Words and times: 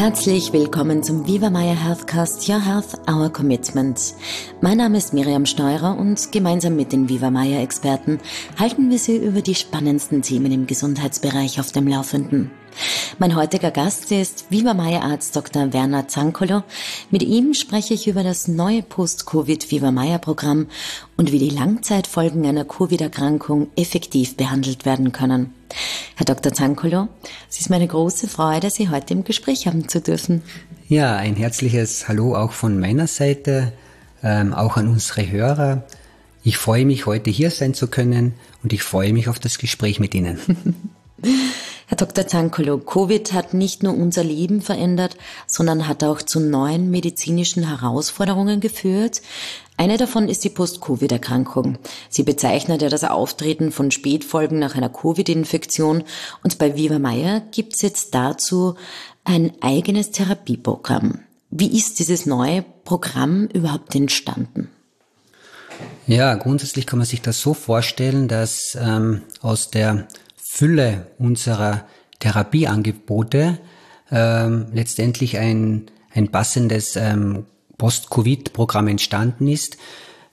Herzlich 0.00 0.54
willkommen 0.54 1.02
zum 1.02 1.26
Viva 1.26 1.50
Maya 1.50 1.74
Healthcast 1.74 2.48
Your 2.48 2.64
Health, 2.64 2.98
Our 3.06 3.30
Commitment. 3.30 4.14
Mein 4.62 4.78
Name 4.78 4.96
ist 4.96 5.12
Miriam 5.12 5.44
Steurer 5.44 5.94
und 5.98 6.32
gemeinsam 6.32 6.74
mit 6.74 6.92
den 6.92 7.10
Viva 7.10 7.30
Maya 7.30 7.60
Experten 7.60 8.18
halten 8.58 8.88
wir 8.88 8.98
Sie 8.98 9.18
über 9.18 9.42
die 9.42 9.54
spannendsten 9.54 10.22
Themen 10.22 10.52
im 10.52 10.66
Gesundheitsbereich 10.66 11.60
auf 11.60 11.72
dem 11.72 11.86
Laufenden. 11.86 12.50
Mein 13.18 13.36
heutiger 13.36 13.70
Gast 13.70 14.10
ist 14.12 14.46
Viva 14.50 14.72
Maya 14.72 15.00
Arzt 15.00 15.36
Dr. 15.36 15.72
Werner 15.72 16.08
Zankolo. 16.08 16.62
Mit 17.10 17.22
ihm 17.22 17.54
spreche 17.54 17.94
ich 17.94 18.06
über 18.06 18.22
das 18.22 18.48
neue 18.48 18.82
Post-Covid 18.82 19.70
Viva 19.70 19.90
Maya 19.90 20.18
Programm 20.18 20.68
und 21.16 21.30
wie 21.30 21.38
die 21.38 21.50
Langzeitfolgen 21.50 22.46
einer 22.46 22.64
Covid-Erkrankung 22.64 23.68
effektiv 23.76 24.36
behandelt 24.36 24.86
werden 24.86 25.12
können. 25.12 25.52
Herr 26.16 26.26
Dr. 26.26 26.52
Zankolo, 26.52 27.08
es 27.48 27.60
ist 27.60 27.70
meine 27.70 27.86
große 27.86 28.28
Freude, 28.28 28.70
Sie 28.70 28.88
heute 28.88 29.14
im 29.14 29.24
Gespräch 29.24 29.66
haben 29.66 29.88
zu 29.88 30.00
dürfen. 30.00 30.42
Ja, 30.88 31.16
ein 31.16 31.36
herzliches 31.36 32.08
Hallo 32.08 32.34
auch 32.34 32.52
von 32.52 32.80
meiner 32.80 33.06
Seite, 33.06 33.72
ähm, 34.22 34.54
auch 34.54 34.76
an 34.76 34.88
unsere 34.88 35.30
Hörer. 35.30 35.84
Ich 36.42 36.56
freue 36.56 36.86
mich, 36.86 37.06
heute 37.06 37.30
hier 37.30 37.50
sein 37.50 37.74
zu 37.74 37.86
können 37.86 38.34
und 38.62 38.72
ich 38.72 38.82
freue 38.82 39.12
mich 39.12 39.28
auf 39.28 39.38
das 39.38 39.58
Gespräch 39.58 40.00
mit 40.00 40.14
Ihnen. 40.14 40.38
Herr 41.90 41.96
Dr. 41.96 42.24
Zankolo, 42.24 42.78
Covid 42.78 43.32
hat 43.32 43.52
nicht 43.52 43.82
nur 43.82 43.96
unser 43.96 44.22
Leben 44.22 44.62
verändert, 44.62 45.16
sondern 45.48 45.88
hat 45.88 46.04
auch 46.04 46.22
zu 46.22 46.38
neuen 46.38 46.88
medizinischen 46.88 47.66
Herausforderungen 47.66 48.60
geführt. 48.60 49.22
Eine 49.76 49.96
davon 49.96 50.28
ist 50.28 50.44
die 50.44 50.50
Post-Covid-Erkrankung. 50.50 51.78
Sie 52.08 52.22
bezeichnet 52.22 52.80
ja 52.80 52.88
das 52.88 53.02
Auftreten 53.02 53.72
von 53.72 53.90
Spätfolgen 53.90 54.60
nach 54.60 54.76
einer 54.76 54.88
Covid-Infektion 54.88 56.04
und 56.44 56.58
bei 56.58 56.76
Viva 56.76 57.00
Meyer 57.00 57.40
gibt 57.50 57.74
es 57.74 57.82
jetzt 57.82 58.14
dazu 58.14 58.76
ein 59.24 59.50
eigenes 59.60 60.12
Therapieprogramm. 60.12 61.18
Wie 61.50 61.76
ist 61.76 61.98
dieses 61.98 62.24
neue 62.24 62.64
Programm 62.84 63.48
überhaupt 63.52 63.96
entstanden? 63.96 64.68
Ja, 66.06 66.36
grundsätzlich 66.36 66.86
kann 66.86 67.00
man 67.00 67.06
sich 67.06 67.20
das 67.20 67.40
so 67.40 67.52
vorstellen, 67.52 68.28
dass 68.28 68.78
ähm, 68.80 69.22
aus 69.42 69.70
der 69.70 70.06
Fülle 70.52 71.06
unserer 71.16 71.86
Therapieangebote 72.18 73.58
ähm, 74.10 74.66
letztendlich 74.72 75.38
ein, 75.38 75.86
ein 76.12 76.28
passendes 76.32 76.96
ähm, 76.96 77.46
Post-Covid-Programm 77.78 78.88
entstanden 78.88 79.46
ist, 79.46 79.78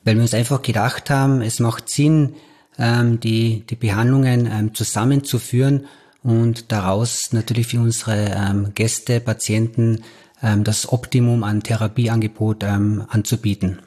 weil 0.03 0.15
wir 0.15 0.23
uns 0.23 0.33
einfach 0.33 0.63
gedacht 0.63 1.11
haben, 1.11 1.41
es 1.41 1.59
macht 1.59 1.87
Sinn, 1.87 2.33
ähm, 2.79 3.19
die, 3.19 3.63
die 3.69 3.75
Behandlungen 3.75 4.49
ähm, 4.51 4.73
zusammenzuführen 4.73 5.85
und 6.23 6.71
daraus 6.71 7.31
natürlich 7.31 7.67
für 7.67 7.79
unsere 7.79 8.31
ähm, 8.35 8.71
Gäste, 8.73 9.19
Patienten 9.19 10.03
ähm, 10.41 10.63
das 10.63 10.91
Optimum 10.91 11.43
an 11.43 11.61
Therapieangebot 11.61 12.63
ähm, 12.63 13.05
anzubieten. 13.07 13.79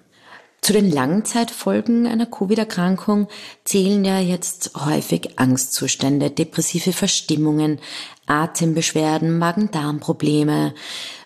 Zu 0.63 0.75
den 0.75 0.91
Langzeitfolgen 0.91 2.07
einer 2.07 2.27
Covid-Erkrankung 2.27 3.29
zählen 3.65 4.05
ja 4.05 4.21
jetzt 4.21 4.73
häufig 4.75 5.39
Angstzustände, 5.39 6.31
depressive 6.31 6.93
Verstimmungen, 6.93 7.79
Atembeschwerden, 8.27 9.39
Magen-Darm-Probleme, 9.39 10.75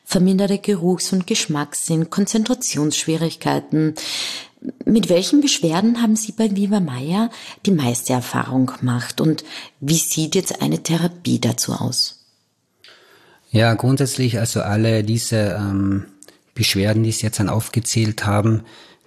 verminderte 0.04 0.58
Geruchs- 0.58 1.12
und 1.12 1.26
Geschmackssinn, 1.26 2.10
Konzentrationsschwierigkeiten. 2.10 3.94
Mit 4.84 5.08
welchen 5.08 5.40
Beschwerden 5.40 6.00
haben 6.00 6.16
Sie 6.16 6.32
bei 6.32 6.54
Viva 6.54 6.78
Maya 6.80 7.28
die 7.66 7.72
meiste 7.72 8.12
Erfahrung 8.12 8.66
gemacht 8.66 9.20
und 9.20 9.44
wie 9.80 9.98
sieht 9.98 10.36
jetzt 10.36 10.62
eine 10.62 10.82
Therapie 10.82 11.40
dazu 11.40 11.72
aus? 11.72 12.20
Ja, 13.50 13.74
grundsätzlich 13.74 14.38
also 14.38 14.62
alle 14.62 15.04
diese 15.04 15.56
ähm, 15.58 16.06
Beschwerden, 16.54 17.02
die 17.02 17.12
Sie 17.12 17.26
jetzt 17.26 17.40
dann 17.40 17.48
aufgezählt 17.48 18.24
haben, 18.24 18.62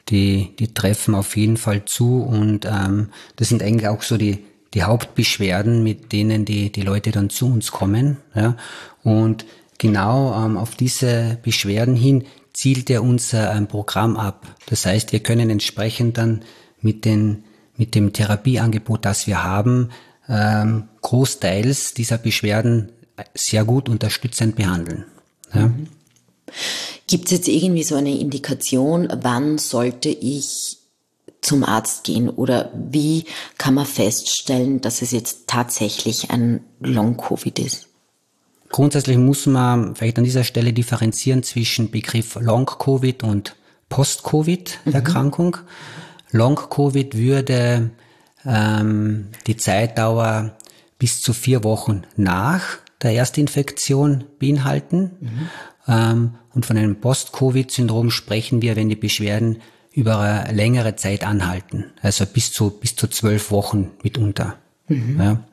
die, 0.10 0.56
die 0.58 0.73
treffen 0.73 1.16
auf 1.16 1.36
jeden 1.36 1.58
Fall 1.58 1.86
zu 1.86 2.22
und 2.22 2.66
ähm, 2.66 3.10
das 3.36 3.50
sind 3.50 3.62
eigentlich 3.62 3.88
auch 3.88 4.02
so 4.02 4.18
die, 4.18 4.45
die 4.73 4.84
Hauptbeschwerden, 4.84 5.84
mit 5.84 6.12
denen 6.12 6.45
die, 6.45 6.72
die 6.72 6.82
Leute 6.82 7.12
dann 7.12 7.30
zu 7.30 7.48
uns 7.48 7.72
kommen. 7.72 8.17
Ja? 8.36 8.56
Und 9.04 9.46
genau 9.78 10.34
ähm, 10.34 10.58
auf 10.58 10.76
diese 10.76 11.38
Beschwerden 11.42 11.96
hin 11.96 12.26
zielt 12.54 12.90
ja 12.90 13.02
unser 13.02 13.54
ähm, 13.56 13.67
Programm 13.67 14.17
ab. 14.17 14.48
Das 14.67 14.86
heißt, 14.86 15.12
wir 15.12 15.20
können 15.20 15.50
entsprechend 15.50 16.17
dann 16.17 16.44
mit, 16.82 17.06
den, 17.06 17.44
mit 17.76 17.96
dem 17.96 18.14
Therapieangebot, 18.14 19.06
das 19.06 19.28
wir 19.28 19.44
haben, 19.44 19.90
ähm, 20.28 20.86
großteils 21.02 21.94
dieser 21.94 22.17
Beschwerden 22.17 22.92
sehr 23.34 23.64
gut 23.64 23.90
unterstützend 23.90 24.56
behandeln. 24.56 25.06
Ja? 25.54 25.67
Mhm. 25.67 25.88
Gibt 27.08 27.26
es 27.26 27.32
jetzt 27.32 27.48
irgendwie 27.48 27.84
so 27.84 27.95
eine 27.95 28.18
Indikation, 28.18 29.08
wann 29.22 29.58
sollte 29.58 30.10
ich 30.10 30.78
zum 31.42 31.64
Arzt 31.64 32.04
gehen 32.04 32.30
oder 32.30 32.72
wie 32.73 33.26
kann 33.58 33.73
man 33.73 33.86
feststellen, 33.86 34.82
dass 34.82 35.02
es 35.02 35.12
jetzt 35.12 35.48
tatsächlich 35.48 36.32
ein 36.32 36.62
Long-Covid 36.80 37.60
ist? 37.60 37.88
Grundsätzlich 38.70 39.17
muss 39.17 39.46
man 39.46 39.96
vielleicht 39.96 40.17
an 40.17 40.26
dieser 40.26 40.44
Stelle 40.44 40.73
differenzieren 40.73 41.44
zwischen 41.44 41.90
Begriff 41.90 42.36
Long-Covid 42.36 43.23
und 43.23 43.56
Post-Covid-Erkrankung. 43.88 45.58
Mhm. 46.32 46.38
Long-Covid 46.38 47.16
würde 47.16 47.92
ähm, 48.46 49.30
die 49.46 49.56
Zeitdauer 49.56 50.58
bis 51.00 51.22
zu 51.22 51.32
vier 51.32 51.64
Wochen 51.64 52.04
nach 52.17 52.80
der 53.02 53.14
Erstinfektion 53.14 54.26
beinhalten. 54.40 55.12
Mhm. 55.20 55.50
Ähm, 55.87 56.36
und 56.53 56.65
von 56.65 56.77
einem 56.77 56.99
Post-Covid-Syndrom 56.99 58.09
sprechen 58.11 58.61
wir, 58.61 58.75
wenn 58.75 58.89
die 58.89 58.95
Beschwerden 58.95 59.61
über 59.93 60.20
eine 60.20 60.55
längere 60.55 60.95
Zeit 60.95 61.25
anhalten, 61.25 61.86
also 62.02 62.25
bis 62.25 62.52
zu 62.52 62.70
bis 62.70 62.95
zu 62.95 63.08
zwölf 63.08 63.52
Wochen 63.52 63.92
mitunter. 64.03 64.58
Mhm. 64.87 65.20
Ja. 65.20 65.43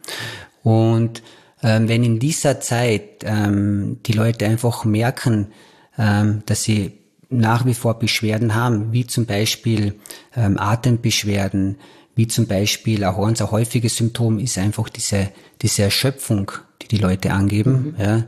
Und 0.63 1.23
ähm, 1.63 1.89
wenn 1.89 2.05
in 2.05 2.19
dieser 2.19 2.61
Zeit 2.61 3.25
ähm, 3.25 4.01
die 4.05 4.13
Leute 4.13 4.47
einfach 4.47 4.85
merken, 4.85 5.49
ähm, 5.97 6.43
dass 6.47 6.63
sie 6.63 6.93
nach 7.31 7.65
wie 7.65 7.75
vor 7.75 7.99
Beschwerden 7.99 8.55
haben, 8.55 8.93
wie 8.93 9.07
zum 9.07 9.27
Beispiel 9.27 9.95
ähm, 10.37 10.59
Atembeschwerden, 10.59 11.77
wie 12.15 12.29
zum 12.29 12.47
Beispiel 12.47 13.05
auch 13.05 13.19
ein 13.27 13.35
sehr 13.35 13.51
häufiges 13.51 13.97
Symptom 13.97 14.39
ist 14.39 14.59
einfach 14.59 14.89
diese, 14.89 15.31
diese 15.63 15.83
Erschöpfung, 15.83 16.53
die 16.83 16.89
die 16.89 16.99
Leute 16.99 17.33
angeben. 17.33 17.95
Mhm. 17.97 18.03
Ja 18.03 18.25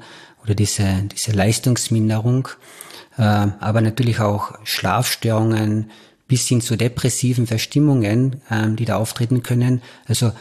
oder 0.47 0.55
diese, 0.55 1.03
diese 1.13 1.33
Leistungsminderung, 1.33 2.49
äh, 3.19 3.23
aber 3.23 3.81
natürlich 3.81 4.21
auch 4.21 4.55
Schlafstörungen 4.65 5.91
bis 6.29 6.47
hin 6.47 6.61
zu 6.61 6.77
depressiven 6.77 7.49
Verstimmungen, 7.49 8.41
äh, 8.49 8.69
die 8.71 8.85
da 8.85 8.97
auftreten 8.97 9.43
können. 9.43 9.83
Also 10.07 10.33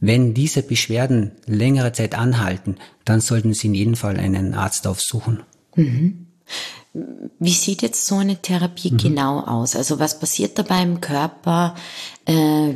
wenn 0.00 0.32
diese 0.32 0.62
Beschwerden 0.62 1.32
längere 1.44 1.92
Zeit 1.92 2.14
anhalten, 2.14 2.76
dann 3.04 3.20
sollten 3.20 3.52
Sie 3.52 3.66
in 3.66 3.74
jedem 3.74 3.96
Fall 3.96 4.16
einen 4.16 4.54
Arzt 4.54 4.86
aufsuchen. 4.86 5.42
Mhm. 5.76 6.26
Wie 6.92 7.52
sieht 7.52 7.82
jetzt 7.82 8.06
so 8.06 8.16
eine 8.16 8.36
Therapie 8.36 8.92
mhm. 8.92 8.98
genau 8.98 9.40
aus? 9.40 9.76
Also 9.76 9.98
was 10.00 10.18
passiert 10.18 10.58
da 10.58 10.62
beim 10.62 11.00
Körper? 11.00 11.74
Äh, 12.24 12.74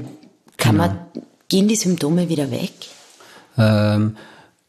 kann 0.57 0.77
genau. 0.77 0.87
man, 0.87 0.99
gehen 1.49 1.69
die 1.69 1.77
Symptome 1.77 2.29
wieder 2.29 2.51
weg? 2.51 2.73
Ähm, 3.59 4.17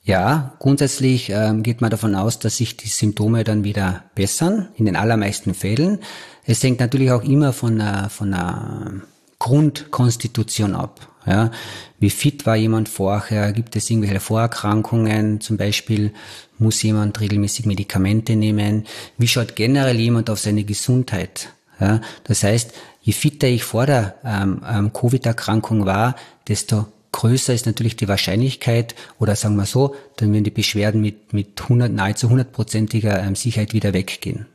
ja, 0.04 0.54
grundsätzlich 0.60 1.30
ähm, 1.30 1.64
geht 1.64 1.82
man 1.82 1.90
davon 1.90 2.16
aus, 2.16 2.40
dass 2.40 2.58
sich 2.58 2.78
die 2.78 2.88
Symptome 2.88 3.44
dann 3.44 3.64
wieder 3.64 4.04
bessern, 4.14 4.70
in 4.76 4.86
den 4.86 4.96
allermeisten 4.96 5.54
Fällen. 5.54 6.00
Es 6.44 6.62
hängt 6.64 6.80
natürlich 6.80 7.12
auch 7.12 7.24
immer 7.24 7.54
von 7.54 7.82
einer, 7.82 8.10
von 8.10 8.34
einer 8.34 9.02
Grundkonstitution 9.40 10.76
ab. 10.76 11.08
Ja, 11.26 11.52
wie 12.00 12.10
fit 12.10 12.46
war 12.46 12.56
jemand 12.56 12.88
vorher? 12.88 13.52
Gibt 13.52 13.76
es 13.76 13.90
irgendwelche 13.90 14.20
Vorerkrankungen? 14.20 15.42
Zum 15.42 15.58
Beispiel 15.58 16.14
muss 16.60 16.84
jemand 16.84 17.20
regelmäßig 17.20 17.66
Medikamente 17.66 18.36
nehmen? 18.36 18.86
Wie 19.18 19.28
schaut 19.28 19.56
generell 19.56 20.00
jemand 20.00 20.30
auf 20.30 20.40
seine 20.40 20.64
Gesundheit? 20.64 21.50
Ja, 21.80 22.00
das 22.24 22.44
heißt, 22.44 22.74
je 23.02 23.14
fitter 23.14 23.48
ich 23.48 23.64
vor 23.64 23.86
der 23.86 24.16
ähm, 24.24 24.62
ähm, 24.68 24.94
Covid-Erkrankung 24.94 25.86
war, 25.86 26.16
desto 26.48 26.86
größer 27.12 27.54
ist 27.54 27.66
natürlich 27.66 27.96
die 27.96 28.08
Wahrscheinlichkeit, 28.08 28.94
oder 29.20 29.36
sagen 29.36 29.56
wir 29.56 29.66
so, 29.66 29.96
dann 30.18 30.32
werden 30.34 30.44
die 30.44 30.52
Beschwerden 30.52 31.02
mit, 31.02 31.34
mit 31.34 31.62
100, 31.62 31.92
nahezu 31.92 32.30
hundertprozentiger 32.30 33.24
ähm, 33.24 33.36
Sicherheit 33.36 33.74
wieder 33.74 33.94
weggehen. 33.94 34.46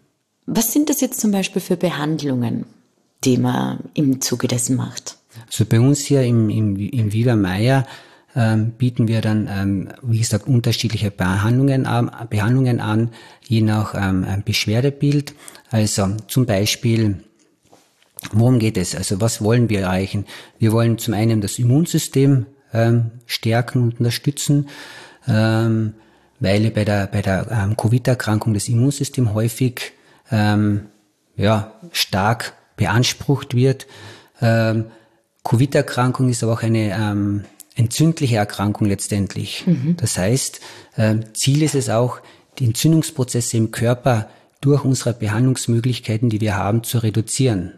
Was 0.47 0.73
sind 0.73 0.91
das 0.91 1.01
jetzt 1.01 1.21
zum 1.21 1.31
Beispiel 1.31 1.63
für 1.63 1.77
Behandlungen, 1.77 2.67
die 3.25 3.39
man 3.39 3.81
im 3.95 4.21
Zuge 4.21 4.47
dessen 4.47 4.77
macht? 4.77 5.17
Also 5.51 5.65
bei 5.65 5.81
uns 5.81 6.01
hier 6.01 6.23
im, 6.23 6.49
im, 6.49 6.77
im 6.77 7.13
Viva 7.13 7.37
Meier 7.37 7.87
ähm, 8.37 8.73
bieten 8.73 9.09
wir 9.09 9.21
dann, 9.21 9.49
ähm, 9.51 9.89
wie 10.03 10.19
gesagt, 10.19 10.47
unterschiedliche 10.47 11.11
Behandlungen, 11.11 11.87
an, 11.87 12.11
Behandlungen 12.31 12.81
an, 12.81 13.11
je 13.47 13.61
nach 13.61 13.95
ähm, 13.97 14.25
Beschwerdebild. 14.45 15.35
Also 15.71 16.17
zum 16.29 16.47
Beispiel 16.47 17.25
Worum 18.33 18.59
geht 18.59 18.77
es? 18.77 18.95
Also 18.95 19.21
was 19.21 19.43
wollen 19.43 19.69
wir 19.69 19.81
erreichen? 19.81 20.27
Wir 20.59 20.73
wollen 20.73 20.99
zum 20.99 21.15
einen 21.15 21.41
das 21.41 21.59
Immunsystem 21.59 22.47
ähm, 22.73 23.13
stärken 23.27 23.83
und 23.83 23.99
unterstützen. 23.99 24.69
Ähm, 25.27 25.95
weil 26.39 26.71
bei 26.71 26.85
der, 26.85 27.07
bei 27.07 27.23
der 27.23 27.47
ähm, 27.51 27.77
Covid-Erkrankung 27.77 28.55
das 28.55 28.69
Immunsystem 28.69 29.35
häufig 29.35 29.93
ähm, 30.31 30.87
ja, 31.37 31.75
stark 31.93 32.55
beansprucht 32.77 33.55
wird. 33.55 33.87
Ähm, 34.41 34.87
Covid-Erkrankung 35.51 36.29
ist 36.29 36.45
aber 36.45 36.53
auch 36.53 36.63
eine 36.63 36.97
ähm, 36.97 37.45
entzündliche 37.75 38.37
Erkrankung 38.37 38.87
letztendlich. 38.87 39.65
Mhm. 39.67 39.97
Das 39.97 40.17
heißt, 40.17 40.61
ähm, 40.97 41.25
Ziel 41.35 41.63
ist 41.63 41.75
es 41.75 41.91
auch, 41.91 42.21
die 42.61 42.67
Entzündungsprozesse 42.67 43.57
im 43.57 43.73
Körper 43.73 44.29
durch 44.61 44.85
unsere 44.85 45.13
Behandlungsmöglichkeiten, 45.13 46.31
die 46.31 46.41
wir 46.41 46.57
haben, 46.57 46.85
zu 46.85 46.99
reduzieren. 46.99 47.73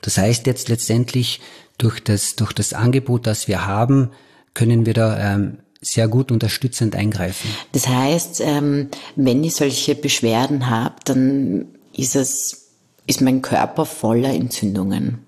Das 0.00 0.18
heißt 0.18 0.46
jetzt 0.46 0.68
letztendlich 0.68 1.40
durch 1.78 2.02
das, 2.02 2.34
durch 2.34 2.52
das 2.52 2.72
Angebot, 2.72 3.28
das 3.28 3.46
wir 3.46 3.64
haben, 3.64 4.10
können 4.52 4.84
wir 4.84 4.94
da 4.94 5.34
ähm, 5.34 5.58
sehr 5.80 6.08
gut 6.08 6.32
unterstützend 6.32 6.96
eingreifen. 6.96 7.48
Das 7.70 7.86
heißt, 7.86 8.40
ähm, 8.40 8.88
wenn 9.14 9.44
ich 9.44 9.54
solche 9.54 9.94
Beschwerden 9.94 10.68
habe, 10.68 10.96
dann 11.04 11.66
ist 11.92 12.16
es, 12.16 12.70
ist 13.06 13.20
mein 13.20 13.40
Körper 13.40 13.86
voller 13.86 14.30
Entzündungen. 14.30 15.18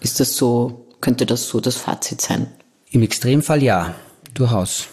Ist 0.00 0.20
das 0.20 0.36
so, 0.36 0.86
könnte 1.02 1.26
das 1.26 1.46
so 1.48 1.60
das 1.60 1.76
Fazit 1.76 2.22
sein? 2.22 2.46
Im 2.90 3.02
Extremfall 3.02 3.62
ja, 3.62 3.94
durchaus. 4.32 4.88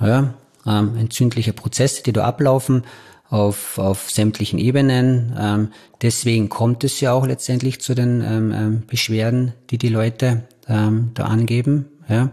Ja, 0.00 0.32
ähm, 0.66 0.96
entzündliche 0.96 1.52
Prozesse, 1.52 2.02
die 2.02 2.12
da 2.12 2.24
ablaufen 2.24 2.84
auf, 3.28 3.78
auf 3.78 4.10
sämtlichen 4.10 4.58
Ebenen. 4.58 5.36
Ähm, 5.38 5.68
deswegen 6.00 6.48
kommt 6.48 6.84
es 6.84 7.00
ja 7.00 7.12
auch 7.12 7.26
letztendlich 7.26 7.80
zu 7.80 7.94
den 7.94 8.22
ähm, 8.22 8.52
ähm 8.52 8.82
Beschwerden, 8.86 9.52
die 9.70 9.76
die 9.76 9.88
Leute 9.88 10.44
ähm, 10.66 11.10
da 11.14 11.24
angeben. 11.24 11.86
Ja. 12.08 12.30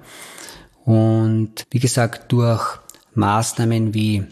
Und 0.85 1.65
wie 1.71 1.79
gesagt, 1.79 2.31
durch 2.31 2.79
Maßnahmen 3.15 3.93
wie 3.93 4.23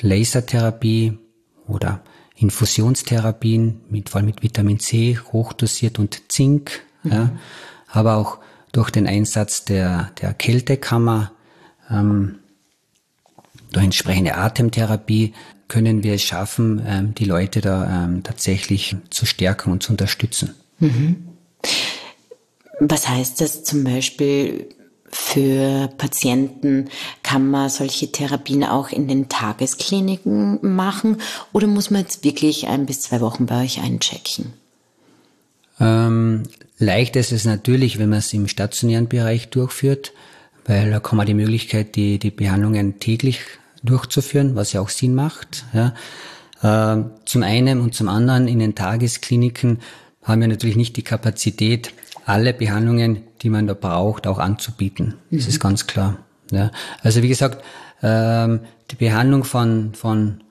Lasertherapie 0.00 1.18
oder 1.68 2.02
Infusionstherapien 2.36 3.82
mit, 3.88 4.08
vor 4.08 4.18
allem 4.18 4.26
mit 4.26 4.42
Vitamin 4.42 4.80
C, 4.80 5.18
hochdosiert 5.32 5.98
und 5.98 6.32
Zink, 6.32 6.82
mhm. 7.04 7.12
ja, 7.12 7.30
aber 7.94 8.16
auch 8.16 8.38
durch 8.72 8.90
den 8.90 9.06
Einsatz 9.06 9.64
der, 9.64 10.10
der 10.20 10.34
Kältekammer, 10.34 11.32
ähm, 11.90 12.36
durch 13.72 13.84
entsprechende 13.84 14.36
Atemtherapie 14.36 15.34
können 15.68 16.02
wir 16.02 16.14
es 16.14 16.22
schaffen, 16.22 16.82
ähm, 16.86 17.14
die 17.14 17.24
Leute 17.24 17.60
da 17.60 18.04
ähm, 18.04 18.22
tatsächlich 18.22 18.96
zu 19.10 19.26
stärken 19.26 19.72
und 19.72 19.82
zu 19.82 19.92
unterstützen. 19.92 20.54
Mhm. 20.78 21.28
Was 22.80 23.08
heißt 23.08 23.40
das 23.40 23.64
zum 23.64 23.84
Beispiel 23.84 24.68
für 25.08 25.88
Patienten? 25.96 26.88
Kann 27.22 27.48
man 27.48 27.70
solche 27.70 28.10
Therapien 28.10 28.64
auch 28.64 28.90
in 28.90 29.08
den 29.08 29.28
Tageskliniken 29.28 30.58
machen 30.74 31.18
oder 31.52 31.66
muss 31.66 31.90
man 31.90 32.02
jetzt 32.02 32.24
wirklich 32.24 32.66
ein 32.66 32.86
bis 32.86 33.02
zwei 33.02 33.20
Wochen 33.20 33.46
bei 33.46 33.62
euch 33.62 33.80
einchecken? 33.80 34.52
Ähm, 35.80 36.44
leicht 36.84 37.16
ist 37.16 37.32
es 37.32 37.44
natürlich, 37.44 37.98
wenn 37.98 38.10
man 38.10 38.18
es 38.20 38.32
im 38.32 38.48
stationären 38.48 39.08
Bereich 39.08 39.48
durchführt, 39.48 40.12
weil 40.66 40.90
da 40.90 41.00
kann 41.00 41.16
man 41.16 41.26
die 41.26 41.34
Möglichkeit, 41.34 41.96
die, 41.96 42.18
die 42.18 42.30
Behandlungen 42.30 42.98
täglich 43.00 43.40
durchzuführen, 43.82 44.56
was 44.56 44.72
ja 44.72 44.80
auch 44.80 44.88
Sinn 44.88 45.14
macht. 45.14 45.64
Ja. 45.72 45.94
Äh, 46.62 47.04
zum 47.24 47.42
einen 47.42 47.80
und 47.80 47.94
zum 47.94 48.08
anderen 48.08 48.48
in 48.48 48.58
den 48.58 48.74
Tageskliniken 48.74 49.80
haben 50.22 50.40
wir 50.40 50.48
natürlich 50.48 50.76
nicht 50.76 50.96
die 50.96 51.02
Kapazität, 51.02 51.92
alle 52.24 52.54
Behandlungen, 52.54 53.22
die 53.42 53.50
man 53.50 53.66
da 53.66 53.74
braucht, 53.74 54.26
auch 54.26 54.38
anzubieten. 54.38 55.14
Mhm. 55.30 55.36
Das 55.36 55.46
ist 55.46 55.60
ganz 55.60 55.86
klar. 55.86 56.18
Ja. 56.50 56.70
Also 57.02 57.22
wie 57.22 57.28
gesagt, 57.28 57.62
ähm, 58.02 58.60
die 58.90 58.96
Behandlung 58.96 59.44
von, 59.44 59.94
von 59.94 60.42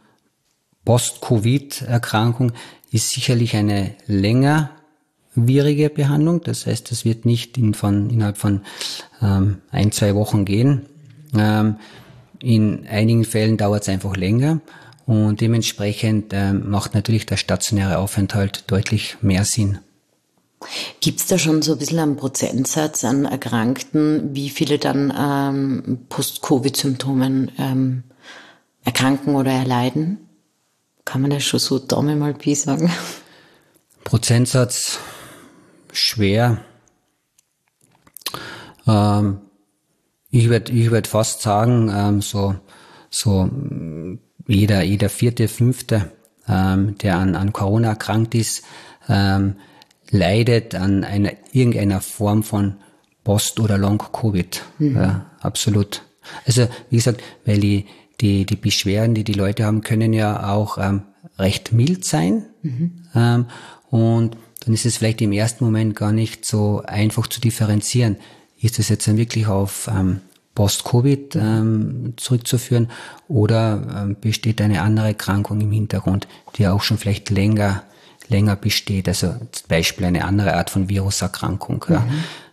Post-Covid-Erkrankung 0.85 2.51
ist 2.91 3.09
sicherlich 3.09 3.55
eine 3.55 3.95
längerwierige 5.35 5.89
Behandlung. 5.89 6.41
Das 6.41 6.65
heißt, 6.65 6.91
das 6.91 7.05
wird 7.05 7.25
nicht 7.25 7.57
in 7.57 7.73
von, 7.73 8.09
innerhalb 8.09 8.37
von 8.37 8.61
ähm, 9.21 9.61
ein, 9.71 9.91
zwei 9.91 10.15
Wochen 10.15 10.45
gehen. 10.45 10.85
Ähm, 11.35 11.77
in 12.39 12.85
einigen 12.87 13.23
Fällen 13.23 13.57
dauert 13.57 13.83
es 13.83 13.89
einfach 13.89 14.15
länger 14.15 14.59
und 15.05 15.41
dementsprechend 15.41 16.33
ähm, 16.33 16.69
macht 16.69 16.93
natürlich 16.93 17.25
der 17.25 17.37
stationäre 17.37 17.97
Aufenthalt 17.97 18.65
deutlich 18.67 19.17
mehr 19.21 19.45
Sinn. 19.45 19.79
Gibt 21.01 21.19
es 21.19 21.27
da 21.27 21.37
schon 21.37 21.61
so 21.61 21.73
ein 21.73 21.79
bisschen 21.79 21.99
einen 21.99 22.15
Prozentsatz 22.15 23.03
an 23.03 23.25
Erkrankten, 23.25 24.33
wie 24.33 24.49
viele 24.49 24.77
dann 24.77 25.13
ähm, 25.17 26.05
Post-Covid-Symptomen 26.07 27.51
ähm, 27.57 28.03
erkranken 28.85 29.35
oder 29.35 29.51
erleiden? 29.51 30.19
Kann 31.03 31.21
man 31.21 31.31
das 31.31 31.43
schon 31.43 31.59
so 31.59 31.79
Daumen 31.79 32.17
mal 32.19 32.33
Pi 32.33 32.55
sagen? 32.55 32.89
Prozentsatz 34.05 34.99
schwer. 35.93 36.59
Ähm, 38.87 39.41
ich 40.29 40.49
würde 40.49 40.71
ich 40.71 40.91
würd 40.91 41.07
fast 41.07 41.41
sagen, 41.41 41.91
ähm, 41.93 42.21
so, 42.21 42.55
so 43.09 43.49
jeder, 44.47 44.83
jeder 44.83 45.09
vierte, 45.09 45.47
fünfte, 45.47 46.11
ähm, 46.47 46.97
der 46.97 47.17
an, 47.17 47.35
an 47.35 47.53
Corona 47.53 47.89
erkrankt 47.89 48.35
ist, 48.35 48.63
ähm, 49.07 49.55
leidet 50.09 50.75
an 50.75 51.03
einer, 51.03 51.33
irgendeiner 51.51 52.01
Form 52.01 52.43
von 52.43 52.77
Post- 53.23 53.59
oder 53.59 53.77
Long-Covid. 53.77 54.63
Mhm. 54.79 54.95
Ja, 54.95 55.25
absolut. 55.39 56.03
Also, 56.45 56.67
wie 56.89 56.97
gesagt, 56.97 57.21
weil 57.45 57.59
die, 57.59 57.85
die, 58.21 58.45
die 58.45 58.55
Beschwerden, 58.55 59.15
die 59.15 59.23
die 59.23 59.33
Leute 59.33 59.65
haben, 59.65 59.81
können 59.81 60.13
ja 60.13 60.51
auch 60.51 60.77
ähm, 60.77 61.03
recht 61.37 61.71
mild 61.71 62.05
sein. 62.05 62.45
Mhm. 62.61 63.03
Ähm, 63.15 63.45
und 63.89 64.37
dann 64.63 64.73
ist 64.73 64.85
es 64.85 64.97
vielleicht 64.97 65.21
im 65.21 65.31
ersten 65.31 65.65
Moment 65.65 65.95
gar 65.95 66.11
nicht 66.11 66.45
so 66.45 66.83
einfach 66.85 67.27
zu 67.27 67.41
differenzieren. 67.41 68.17
Ist 68.61 68.79
das 68.79 68.89
jetzt 68.89 69.07
dann 69.07 69.17
wirklich 69.17 69.47
auf 69.47 69.89
ähm, 69.93 70.21
Post-Covid 70.55 71.35
ähm, 71.35 72.13
zurückzuführen 72.15 72.89
oder 73.27 74.03
ähm, 74.03 74.15
besteht 74.19 74.61
eine 74.61 74.81
andere 74.81 75.07
Erkrankung 75.07 75.59
im 75.59 75.71
Hintergrund, 75.71 76.27
die 76.55 76.67
auch 76.67 76.81
schon 76.81 76.97
vielleicht 76.97 77.29
länger 77.29 77.83
länger 78.29 78.55
besteht. 78.55 79.07
Also 79.07 79.35
zum 79.51 79.67
Beispiel 79.67 80.05
eine 80.05 80.25
andere 80.25 80.55
Art 80.55 80.69
von 80.69 80.89
Viruserkrankung. 80.89 81.85
Mhm. 81.87 81.93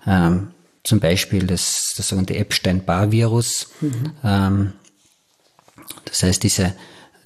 Ja. 0.07 0.27
Ähm, 0.27 0.51
zum 0.83 1.01
Beispiel 1.01 1.47
das, 1.47 1.95
das 1.97 2.09
sogenannte 2.09 2.37
Epstein-Barr-Virus. 2.37 3.69
Mhm. 3.81 4.13
Ähm, 4.25 4.73
das 6.05 6.23
heißt, 6.23 6.43
diese, 6.43 6.75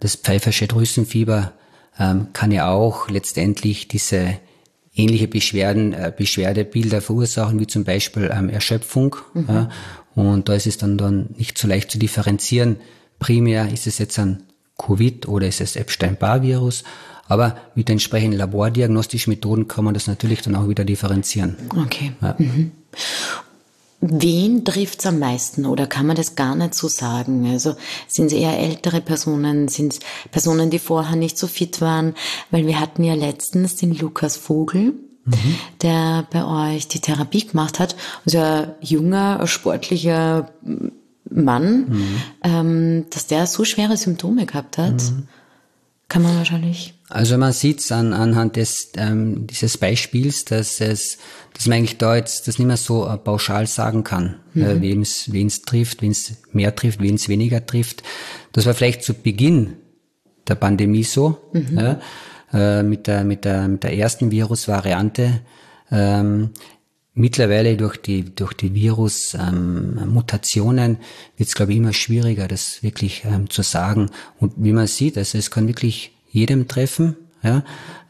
das 0.01 0.17
pfeifersche 0.17 0.67
Drüsenfieber 0.67 1.53
ähm, 1.99 2.29
kann 2.33 2.51
ja 2.51 2.69
auch 2.69 3.09
letztendlich 3.09 3.89
diese 3.89 4.39
ähnliche 4.95 5.29
Beschwerden, 5.29 5.93
äh, 5.93 6.13
Beschwerdebilder 6.17 7.01
verursachen, 7.01 7.59
wie 7.61 7.67
zum 7.67 7.85
Beispiel 7.85 8.31
ähm, 8.33 8.49
Erschöpfung. 8.49 9.17
Mhm. 9.35 9.47
Ja. 9.49 9.69
Und 10.15 10.49
da 10.49 10.55
ist 10.55 10.67
es 10.67 10.79
dann, 10.79 10.97
dann 10.97 11.31
nicht 11.37 11.59
so 11.59 11.67
leicht 11.67 11.91
zu 11.91 11.99
differenzieren. 11.99 12.77
Primär 13.19 13.73
ist 13.73 13.87
es 13.87 13.99
jetzt 13.99 14.19
ein 14.19 14.45
Covid 14.79 15.29
oder 15.29 15.47
ist 15.47 15.61
es 15.61 15.77
Epstein-Barr-Virus 15.77 16.85
aber 17.27 17.57
mit 17.75 17.89
entsprechenden 17.91 18.39
labordiagnostischen 18.39 19.33
Methoden 19.33 19.69
kann 19.69 19.85
man 19.85 19.95
das 19.95 20.07
natürlich 20.07 20.43
dann 20.43 20.57
auch 20.57 20.69
wieder 20.69 20.85
differenzieren. 20.85 21.57
Okay. 21.71 22.13
Ja. 22.21 22.35
Mhm. 22.39 22.73
Wen 24.07 24.67
trifft 24.67 25.01
es 25.01 25.07
am 25.07 25.19
meisten 25.19 25.65
oder 25.65 25.87
kann 25.87 26.07
man 26.07 26.17
das 26.17 26.37
gar 26.37 26.55
nicht 26.55 26.75
so 26.75 26.89
sagen? 26.89 27.51
Also 27.51 27.75
sind 28.07 28.27
es 28.27 28.33
eher 28.35 28.59
ältere 28.59 29.01
Personen, 29.01 29.69
sind 29.69 29.95
es 29.95 30.01
Personen, 30.31 30.69
die 30.69 30.79
vorher 30.79 31.17
nicht 31.17 31.39
so 31.39 31.47
fit 31.47 31.81
waren? 31.81 32.15
Weil 32.51 32.67
wir 32.67 32.79
hatten 32.81 33.03
ja 33.03 33.15
letztens 33.15 33.77
den 33.77 33.95
Lukas 33.95 34.37
Vogel, 34.37 34.93
mhm. 35.25 35.55
der 35.81 36.27
bei 36.31 36.75
euch 36.75 36.87
die 36.87 37.01
Therapie 37.01 37.47
gemacht 37.47 37.81
hat. 37.81 37.97
Also 38.27 38.41
ein 38.41 38.75
junger, 38.83 39.47
sportlicher 39.47 40.51
Mann, 41.31 41.89
mhm. 41.89 42.23
ähm, 42.43 43.07
dass 43.09 43.27
der 43.27 43.47
so 43.47 43.65
schwere 43.65 43.97
Symptome 43.97 44.45
gehabt 44.45 44.77
hat. 44.77 45.03
Mhm. 45.03 45.29
Kann 46.09 46.23
man 46.23 46.37
wahrscheinlich. 46.37 46.93
Also 47.15 47.39
man 47.39 47.53
sieht 47.53 47.79
es 47.79 47.93
an, 47.93 48.13
anhand 48.13 48.57
des, 48.57 48.91
ähm, 48.97 49.47
dieses 49.47 49.79
Beispiels, 49.79 50.45
dass 50.47 50.81
es, 50.81 51.19
dass 51.53 51.69
man 51.69 51.79
eigentlich 51.79 51.99
da 51.99 52.17
jetzt 52.17 52.49
das 52.49 52.59
nicht 52.59 52.67
mehr 52.67 52.77
so 52.77 53.07
äh, 53.07 53.17
pauschal 53.17 53.69
sagen 53.69 54.03
kann, 54.03 54.41
mhm. 54.53 54.65
äh, 54.65 54.81
wem 54.81 55.03
es 55.03 55.63
trifft, 55.63 56.03
wen 56.03 56.11
es 56.11 56.33
mehr 56.51 56.75
trifft, 56.75 57.01
wen 57.01 57.15
es 57.15 57.29
weniger 57.29 57.65
trifft. 57.65 58.03
Das 58.51 58.67
war 58.67 58.75
vielleicht 58.75 59.05
zu 59.05 59.15
Beginn 59.15 59.75
der 60.49 60.57
Pandemie 60.57 61.05
so, 61.05 61.39
mhm. 61.53 61.79
ja, 61.79 62.01
äh, 62.53 62.83
mit, 62.83 63.07
der, 63.07 63.23
mit, 63.23 63.45
der, 63.45 63.69
mit 63.69 63.85
der 63.85 63.97
ersten 63.97 64.33
Virusvariante. 64.33 65.43
Ähm, 65.93 66.51
Mittlerweile 67.17 67.77
durch 67.77 67.97
die, 67.97 68.35
durch 68.35 68.55
die 68.55 68.75
Virus-Mutationen 68.75 70.91
ähm, 70.91 70.99
wird 71.37 71.49
es, 71.49 71.55
glaube 71.55 71.71
ich, 71.71 71.79
immer 71.79 71.93
schwieriger, 71.93 72.49
das 72.49 72.83
wirklich 72.83 73.23
ähm, 73.25 73.49
zu 73.49 73.63
sagen. 73.63 74.11
Und 74.41 74.55
wie 74.57 74.73
man 74.73 74.89
sieht, 74.89 75.17
also 75.17 75.39
es 75.39 75.53
kann 75.53 75.69
wirklich 75.69 76.14
jedem 76.35 76.67
treffen, 76.69 77.17
ja, 77.43 77.65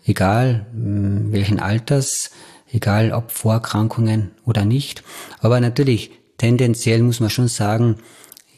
egal 0.04 0.66
ähm, 0.74 1.30
welchen 1.30 1.60
Alters, 1.60 2.30
egal 2.72 3.12
ob 3.12 3.30
Vorerkrankungen 3.30 4.30
oder 4.44 4.64
nicht. 4.64 5.04
Aber 5.40 5.60
natürlich, 5.60 6.10
tendenziell 6.38 7.02
muss 7.02 7.20
man 7.20 7.30
schon 7.30 7.48
sagen, 7.48 7.96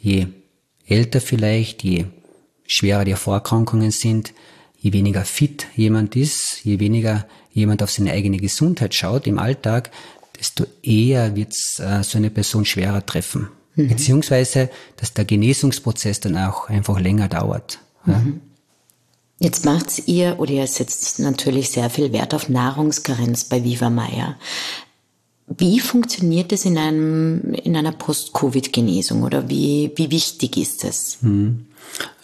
je 0.00 0.28
älter 0.86 1.20
vielleicht, 1.20 1.82
je 1.82 2.06
schwerer 2.66 3.04
die 3.04 3.14
Vorerkrankungen 3.14 3.90
sind, 3.90 4.32
je 4.78 4.92
weniger 4.92 5.24
fit 5.24 5.66
jemand 5.74 6.14
ist, 6.14 6.64
je 6.64 6.78
weniger 6.78 7.26
jemand 7.52 7.82
auf 7.82 7.90
seine 7.90 8.12
eigene 8.12 8.36
Gesundheit 8.36 8.94
schaut 8.94 9.26
im 9.26 9.38
Alltag, 9.38 9.90
desto 10.38 10.64
eher 10.82 11.34
wird 11.34 11.54
äh, 11.78 12.04
so 12.04 12.18
eine 12.18 12.30
Person 12.30 12.64
schwerer 12.64 13.04
treffen. 13.04 13.48
Mhm. 13.74 13.88
Beziehungsweise, 13.88 14.70
dass 14.96 15.12
der 15.12 15.24
Genesungsprozess 15.24 16.20
dann 16.20 16.36
auch 16.36 16.68
einfach 16.68 17.00
länger 17.00 17.28
dauert. 17.28 17.80
Ja. 18.06 18.22
Jetzt 19.38 19.64
macht's 19.64 20.02
ihr 20.06 20.36
oder 20.38 20.52
ihr 20.52 20.66
setzt 20.66 21.18
natürlich 21.18 21.70
sehr 21.70 21.90
viel 21.90 22.12
Wert 22.12 22.32
auf 22.32 22.48
Nahrungskarenz 22.48 23.44
bei 23.44 23.62
Viva 23.62 23.90
Meier. 23.90 24.36
Wie 25.46 25.78
funktioniert 25.78 26.52
es 26.52 26.64
in 26.64 26.76
einem, 26.78 27.52
in 27.52 27.76
einer 27.76 27.92
Post-Covid-Genesung 27.92 29.22
oder 29.22 29.48
wie, 29.48 29.92
wie 29.94 30.10
wichtig 30.10 30.56
ist 30.56 30.84
es? 30.84 31.18
Mhm. 31.20 31.66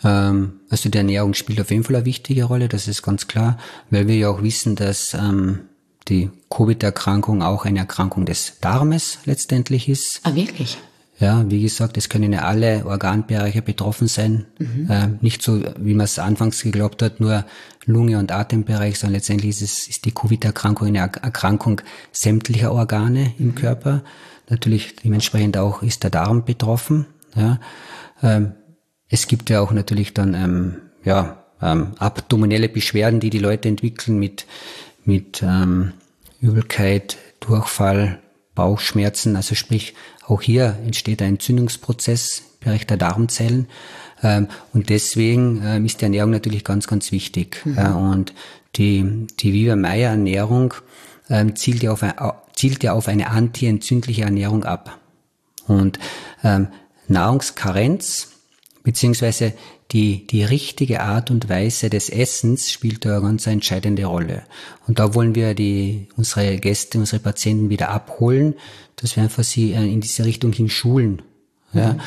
Ähm, 0.03 0.61
also 0.71 0.89
die 0.89 0.99
Ernährung 0.99 1.35
spielt 1.35 1.61
auf 1.61 1.71
jeden 1.71 1.85
Fall 1.85 1.97
eine 1.97 2.05
wichtige 2.05 2.45
Rolle, 2.45 2.69
das 2.69 2.89
ist 2.89 3.03
ganz 3.03 3.29
klar, 3.29 3.59
weil 3.91 4.09
wir 4.09 4.17
ja 4.17 4.29
auch 4.29 4.43
wissen, 4.43 4.75
dass 4.75 5.15
ähm, 5.15 5.61
die 6.09 6.31
Covid-Erkrankung 6.51 7.43
auch 7.43 7.65
eine 7.65 7.81
Erkrankung 7.81 8.27
des 8.27 8.55
Darmes 8.61 9.19
letztendlich 9.25 9.89
ist. 9.89 10.21
Ah, 10.25 10.35
wirklich? 10.35 10.79
Ja, 11.23 11.49
wie 11.49 11.63
gesagt, 11.63 11.97
es 11.97 12.09
können 12.09 12.33
ja 12.33 12.41
alle 12.41 12.85
Organbereiche 12.85 13.63
betroffen 13.63 14.09
sein. 14.09 14.47
Mhm. 14.59 14.91
Äh, 14.91 15.09
nicht 15.21 15.41
so, 15.41 15.63
wie 15.79 15.95
man 15.95 16.07
es 16.07 16.19
anfangs 16.19 16.61
geglaubt 16.61 17.01
hat, 17.01 17.21
nur 17.21 17.45
Lunge- 17.87 18.19
und 18.19 18.33
Atembereich, 18.33 18.99
sondern 18.99 19.15
letztendlich 19.15 19.51
ist, 19.51 19.63
es, 19.63 19.87
ist 19.87 20.05
die 20.05 20.11
Covid-Erkrankung 20.11 20.89
eine 20.89 20.99
Erkrankung 20.99 21.81
sämtlicher 22.11 22.73
Organe 22.73 23.35
im 23.39 23.47
mhm. 23.47 23.55
Körper. 23.55 24.03
Natürlich 24.51 24.97
dementsprechend 24.97 25.57
auch 25.59 25.85
ist 25.85 26.03
der 26.03 26.11
Darm 26.11 26.45
betroffen. 26.45 27.07
Ja. 27.37 27.61
Ähm, 28.21 28.55
es 29.09 29.29
gibt 29.29 29.49
ja 29.49 29.61
auch 29.61 29.71
natürlich 29.71 30.15
dann 30.15 30.35
ähm, 30.35 30.77
ja, 31.05 31.45
ähm, 31.63 31.93
abdominelle 32.01 32.69
Beschwerden, 32.69 33.21
die 33.21 33.31
die 33.31 33.39
Leute 33.39 33.69
entwickeln 33.69 34.19
mit, 34.19 34.47
mit 35.05 35.41
ähm, 35.41 35.93
Übelkeit, 36.41 37.17
Durchfall, 37.39 38.19
Bauchschmerzen, 38.55 39.37
also 39.37 39.55
sprich 39.55 39.95
auch 40.27 40.43
hier 40.43 40.79
entsteht 40.85 41.23
ein 41.23 41.31
Entzündungsprozess 41.31 42.43
im 42.61 42.65
Bereich 42.67 42.87
der 42.87 42.97
Darmzellen. 42.97 43.69
Ähm, 44.23 44.49
und 44.73 44.89
deswegen 44.89 45.63
ähm, 45.65 45.87
ist 45.87 46.01
die 46.01 46.05
Ernährung 46.05 46.31
natürlich 46.31 46.65
ganz, 46.65 46.87
ganz 46.87 47.13
wichtig. 47.13 47.63
Mhm. 47.65 47.97
und 47.97 48.35
die, 48.77 49.27
die 49.41 49.53
Viva 49.53 49.77
Meyer 49.77 50.11
Ernährung 50.11 50.75
ähm, 51.29 51.57
zielt, 51.57 51.83
ja 51.83 51.93
auf 51.93 52.03
zielt 52.55 52.83
ja 52.83 52.93
auf 52.93 53.09
eine 53.09 53.31
antientzündliche 53.31 54.23
Ernährung 54.23 54.65
ab. 54.65 54.99
Und 55.67 55.99
Nahrungskarenz 57.09 58.29
beziehungsweise 58.83 59.55
die, 59.93 60.27
die 60.27 60.43
richtige 60.43 61.03
Art 61.03 61.31
und 61.31 61.49
Weise 61.49 61.91
des 61.91 62.09
Essens 62.09 62.71
spielt 62.71 63.05
da 63.05 63.17
eine 63.19 63.27
ganz 63.27 63.47
entscheidende 63.47 64.07
Rolle. 64.07 64.43
Und 64.87 64.99
da 64.99 65.15
wollen 65.15 65.35
wir 65.35 65.55
die, 65.55 66.09
unsere 66.17 66.57
Gäste, 66.59 66.99
unsere 66.99 67.21
Patienten 67.21 67.69
wieder 67.69 67.91
abholen, 67.91 68.55
dass 68.97 69.17
wir 69.17 69.23
einfach 69.23 69.45
sie 69.45 69.73
äh, 69.73 69.85
in 69.85 70.01
diese 70.01 70.25
Richtung 70.25 70.53
hin 70.53 70.71
schulen. 70.71 71.23
Ja? 71.75 71.93
Mhm. 71.93 72.01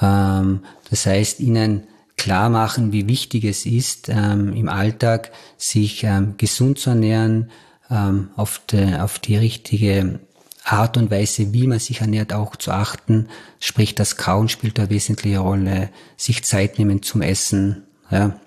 Ähm, 0.00 0.60
das 0.90 1.06
heißt, 1.06 1.40
ihnen 1.40 1.84
klar 2.16 2.50
machen, 2.50 2.92
wie 2.92 3.08
wichtig 3.08 3.44
es 3.44 3.64
ist, 3.64 4.08
ähm, 4.08 4.52
im 4.54 4.68
Alltag 4.68 5.32
sich 5.56 6.04
ähm, 6.04 6.34
gesund 6.36 6.78
zu 6.78 6.90
ernähren, 6.90 7.50
ähm, 7.90 8.28
auf, 8.36 8.60
de, 8.70 8.96
auf 8.96 9.18
die 9.18 9.36
richtige 9.36 10.20
Art 10.64 10.96
und 10.96 11.10
Weise, 11.10 11.52
wie 11.52 11.66
man 11.66 11.80
sich 11.80 12.00
ernährt, 12.00 12.32
auch 12.32 12.56
zu 12.56 12.70
achten. 12.70 13.28
Sprich, 13.58 13.94
das 13.94 14.16
Kauen 14.16 14.48
spielt 14.48 14.78
da 14.78 14.82
eine 14.82 14.90
wesentliche 14.90 15.38
Rolle, 15.38 15.90
sich 16.16 16.44
Zeit 16.44 16.78
nehmen 16.78 17.02
zum 17.02 17.22
Essen, 17.22 17.84
ja. 18.10 18.38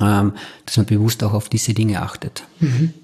Ähm, 0.00 0.32
dass 0.64 0.78
man 0.78 0.86
bewusst 0.86 1.22
auch 1.22 1.34
auf 1.34 1.50
diese 1.50 1.74
Dinge 1.74 2.00
achtet. 2.00 2.44
Mhm. 2.60 2.94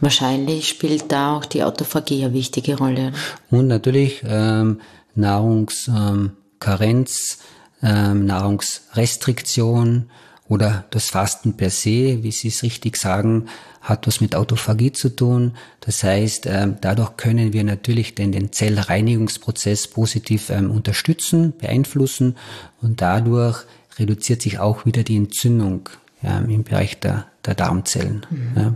Wahrscheinlich 0.00 0.68
spielt 0.68 1.10
da 1.10 1.36
auch 1.36 1.44
die 1.44 1.64
Autophagie 1.64 2.24
eine 2.24 2.34
wichtige 2.34 2.78
Rolle. 2.78 3.12
Und 3.50 3.66
natürlich 3.66 4.22
ähm, 4.24 4.80
Nahrungskarenz, 5.16 7.38
ähm, 7.82 8.26
Nahrungsrestriktion 8.26 10.08
oder 10.48 10.84
das 10.90 11.10
Fasten 11.10 11.56
per 11.56 11.70
se, 11.70 12.22
wie 12.22 12.30
Sie 12.30 12.48
es 12.48 12.62
richtig 12.62 12.96
sagen, 12.96 13.46
hat 13.80 14.06
was 14.06 14.20
mit 14.20 14.34
Autophagie 14.36 14.92
zu 14.92 15.08
tun. 15.08 15.56
Das 15.80 16.02
heißt, 16.02 16.46
ähm, 16.46 16.76
dadurch 16.80 17.16
können 17.16 17.52
wir 17.52 17.64
natürlich 17.64 18.14
den, 18.14 18.32
den 18.32 18.52
Zellreinigungsprozess 18.52 19.88
positiv 19.88 20.50
ähm, 20.50 20.70
unterstützen, 20.70 21.54
beeinflussen 21.56 22.36
und 22.80 23.00
dadurch 23.00 23.64
reduziert 23.98 24.42
sich 24.42 24.58
auch 24.58 24.86
wieder 24.86 25.02
die 25.02 25.16
Entzündung 25.16 25.88
im 26.22 26.64
Bereich 26.64 26.98
der, 26.98 27.26
der 27.44 27.54
Darmzellen. 27.54 28.26
Mhm. 28.30 28.52
Ja. 28.56 28.74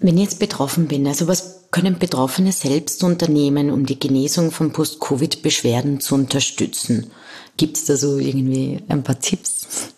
Wenn 0.00 0.16
ich 0.16 0.24
jetzt 0.24 0.38
betroffen 0.40 0.88
bin, 0.88 1.06
also 1.06 1.28
was 1.28 1.62
können 1.70 1.98
Betroffene 1.98 2.50
selbst 2.50 3.04
unternehmen, 3.04 3.70
um 3.70 3.86
die 3.86 3.98
Genesung 3.98 4.50
von 4.50 4.72
Post-Covid-Beschwerden 4.72 6.00
zu 6.00 6.14
unterstützen? 6.16 7.10
Gibt 7.56 7.76
es 7.76 7.84
da 7.84 7.96
so 7.96 8.18
irgendwie 8.18 8.82
ein 8.88 9.04
paar 9.04 9.20
Tipps? 9.20 9.92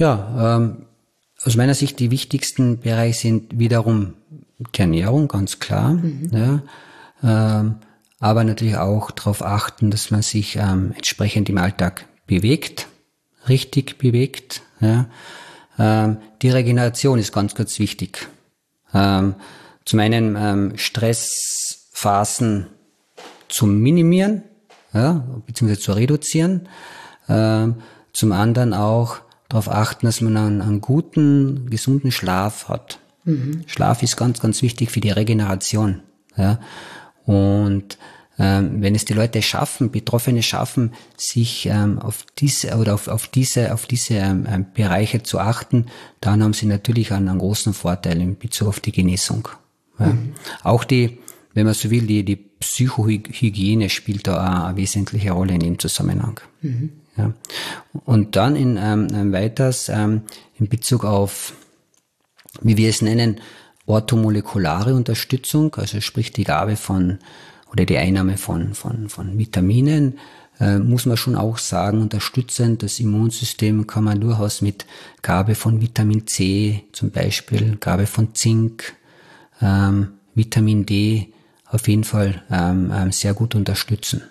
Ja, 0.00 0.56
ähm, 0.56 0.86
aus 1.44 1.56
meiner 1.56 1.74
Sicht 1.74 1.98
die 1.98 2.10
wichtigsten 2.10 2.80
Bereiche 2.80 3.20
sind 3.20 3.58
wiederum 3.58 4.14
die 4.58 4.80
Ernährung, 4.80 5.28
ganz 5.28 5.58
klar. 5.58 5.90
Mhm. 5.90 6.30
Ja, 6.32 6.62
ähm, 7.22 7.76
aber 8.18 8.44
natürlich 8.44 8.78
auch 8.78 9.10
darauf 9.10 9.42
achten, 9.42 9.90
dass 9.90 10.10
man 10.10 10.22
sich 10.22 10.56
ähm, 10.56 10.92
entsprechend 10.96 11.50
im 11.50 11.58
Alltag 11.58 12.06
bewegt, 12.26 12.88
richtig 13.46 13.98
bewegt. 13.98 14.62
Ja. 14.80 15.10
Ähm, 15.78 16.16
die 16.40 16.48
Regeneration 16.48 17.18
ist 17.18 17.34
ganz, 17.34 17.54
ganz 17.54 17.78
wichtig. 17.78 18.26
Ähm, 18.94 19.34
zum 19.84 20.00
einen 20.00 20.34
ähm, 20.38 20.78
Stressphasen 20.78 22.68
zu 23.48 23.66
minimieren, 23.66 24.44
ja, 24.94 25.26
beziehungsweise 25.46 25.82
zu 25.82 25.92
reduzieren. 25.92 26.70
Ähm, 27.28 27.82
zum 28.14 28.32
anderen 28.32 28.72
auch 28.72 29.20
darauf 29.50 29.68
achten, 29.68 30.06
dass 30.06 30.22
man 30.22 30.36
einen, 30.36 30.62
einen 30.62 30.80
guten, 30.80 31.68
gesunden 31.68 32.10
Schlaf 32.10 32.68
hat. 32.68 32.98
Mhm. 33.24 33.64
Schlaf 33.66 34.02
ist 34.02 34.16
ganz, 34.16 34.40
ganz 34.40 34.62
wichtig 34.62 34.90
für 34.90 35.00
die 35.00 35.10
Regeneration. 35.10 36.00
Ja. 36.36 36.60
Und 37.26 37.98
ähm, 38.38 38.80
wenn 38.80 38.94
es 38.94 39.04
die 39.04 39.12
Leute 39.12 39.42
schaffen, 39.42 39.90
Betroffene 39.90 40.42
schaffen, 40.42 40.94
sich 41.16 41.66
ähm, 41.66 41.98
auf 41.98 42.24
diese 42.38 42.76
oder 42.78 42.94
auf, 42.94 43.08
auf 43.08 43.28
diese, 43.28 43.74
auf 43.74 43.86
diese 43.86 44.14
ähm, 44.14 44.46
ähm, 44.48 44.66
Bereiche 44.72 45.22
zu 45.22 45.38
achten, 45.38 45.86
dann 46.22 46.42
haben 46.42 46.54
sie 46.54 46.66
natürlich 46.66 47.12
einen, 47.12 47.28
einen 47.28 47.40
großen 47.40 47.74
Vorteil 47.74 48.20
in 48.20 48.38
Bezug 48.38 48.68
auf 48.68 48.80
die 48.80 48.92
Genesung. 48.92 49.48
Ja. 49.98 50.06
Mhm. 50.06 50.32
Auch 50.62 50.84
die, 50.84 51.18
wenn 51.52 51.66
man 51.66 51.74
so 51.74 51.90
will, 51.90 52.06
die, 52.06 52.24
die 52.24 52.36
Psychohygiene 52.36 53.90
spielt 53.90 54.26
da 54.26 54.68
eine 54.68 54.76
wesentliche 54.76 55.32
Rolle 55.32 55.54
in 55.54 55.60
dem 55.60 55.78
Zusammenhang. 55.78 56.40
Mhm. 56.62 56.92
Ja. 57.20 57.32
Und 58.04 58.36
dann 58.36 58.56
in 58.56 58.76
ähm, 58.76 59.32
weiters 59.32 59.88
ähm, 59.88 60.22
in 60.58 60.68
Bezug 60.68 61.04
auf, 61.04 61.52
wie 62.62 62.76
wir 62.76 62.88
es 62.88 63.02
nennen, 63.02 63.40
orthomolekulare 63.86 64.94
Unterstützung, 64.94 65.74
also 65.74 66.00
sprich 66.00 66.32
die 66.32 66.44
Gabe 66.44 66.76
von 66.76 67.18
oder 67.72 67.84
die 67.84 67.98
Einnahme 67.98 68.36
von, 68.36 68.74
von, 68.74 69.08
von 69.08 69.38
Vitaminen, 69.38 70.18
äh, 70.58 70.78
muss 70.78 71.06
man 71.06 71.16
schon 71.16 71.36
auch 71.36 71.58
sagen, 71.58 72.00
unterstützend. 72.00 72.82
Das 72.82 72.98
Immunsystem 73.00 73.86
kann 73.86 74.04
man 74.04 74.20
durchaus 74.20 74.60
mit 74.60 74.86
Gabe 75.22 75.54
von 75.54 75.80
Vitamin 75.80 76.26
C 76.26 76.84
zum 76.92 77.10
Beispiel, 77.10 77.76
Gabe 77.78 78.06
von 78.06 78.34
Zink, 78.34 78.94
ähm, 79.60 80.08
Vitamin 80.34 80.86
D 80.86 81.32
auf 81.66 81.86
jeden 81.86 82.04
Fall 82.04 82.42
ähm, 82.50 82.92
ähm 82.94 83.12
sehr 83.12 83.34
gut 83.34 83.54
unterstützen. 83.54 84.22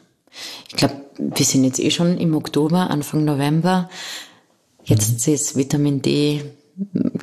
Ich 0.67 0.75
glaube, 0.75 1.09
wir 1.20 1.46
sind 1.46 1.64
jetzt 1.64 1.80
eh 1.80 1.92
schon 1.92 2.18
im 2.18 2.36
Oktober, 2.36 2.90
Anfang 2.90 3.26
November. 3.26 3.90
Jetzt 4.84 5.28
mhm. 5.28 5.34
ist 5.34 5.56
Vitamin 5.58 6.02
D, 6.02 6.42